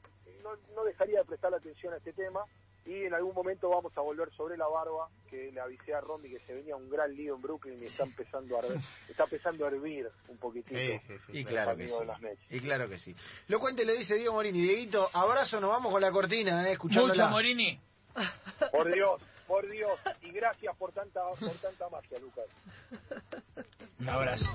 no, 0.43 0.51
no 0.75 0.85
dejaría 0.85 1.21
de 1.21 1.25
prestar 1.27 1.55
atención 1.55 1.93
a 1.95 1.99
este 1.99 2.13
tema 2.13 2.45
y 2.85 3.05
en 3.05 3.15
algún 3.15 3.35
momento 3.35 3.69
vamos 3.69 3.97
a 3.97 4.01
volver 4.01 4.31
sobre 4.33 4.57
la 4.57 4.67
barba, 4.67 5.09
que 5.31 5.53
le 5.53 5.61
avisé 5.61 5.95
a 5.95 6.01
Romy 6.01 6.29
que 6.31 6.41
se 6.41 6.53
venía 6.55 6.75
un 6.75 6.91
gran 6.91 7.15
lío 7.15 7.37
en 7.37 7.43
Brooklyn 7.43 7.81
y 7.81 7.87
está 7.87 8.05
empezando 8.05 8.57
a, 8.59 8.63
hervir- 8.63 8.83
está 9.09 9.25
empezando 9.25 9.65
a 9.65 9.69
hervir 9.69 10.09
un 10.29 10.37
poquitito. 10.39 10.75
Sí, 10.77 10.99
sí, 11.07 11.15
sí. 11.27 11.39
y 11.39 11.45
claro 11.45 11.77
que 11.77 11.83
amigos 11.85 11.99
sí. 11.99 12.01
de 12.01 12.07
las 12.07 12.21
Mets. 12.21 12.43
Y 12.51 12.61
claro 12.61 12.89
que 12.89 12.99
sí. 12.99 13.15
Lo 13.49 13.61
cuente, 13.61 13.85
le 13.85 13.97
dice 13.97 14.17
Diego 14.17 14.33
Morini. 14.33 14.61
Dieguito, 14.61 15.09
abrazo, 15.13 15.61
nos 15.61 15.71
vamos 15.71 15.93
con 15.93 16.01
la 16.01 16.11
cortina, 16.11 16.69
eh, 16.69 16.73
escuchándola. 16.73 17.25
Mucho 17.25 17.31
Morini. 17.31 17.81
Por 18.73 18.93
Dios, 18.93 19.23
por 19.47 19.71
Dios. 19.71 19.99
Y 20.23 20.33
gracias 20.33 20.77
por 20.77 20.93
tanta, 20.93 21.23
por 21.39 21.55
tanta 21.61 21.89
magia, 21.89 22.19
Lucas. 22.19 22.47
Un 24.01 24.09
abrazo. 24.09 24.51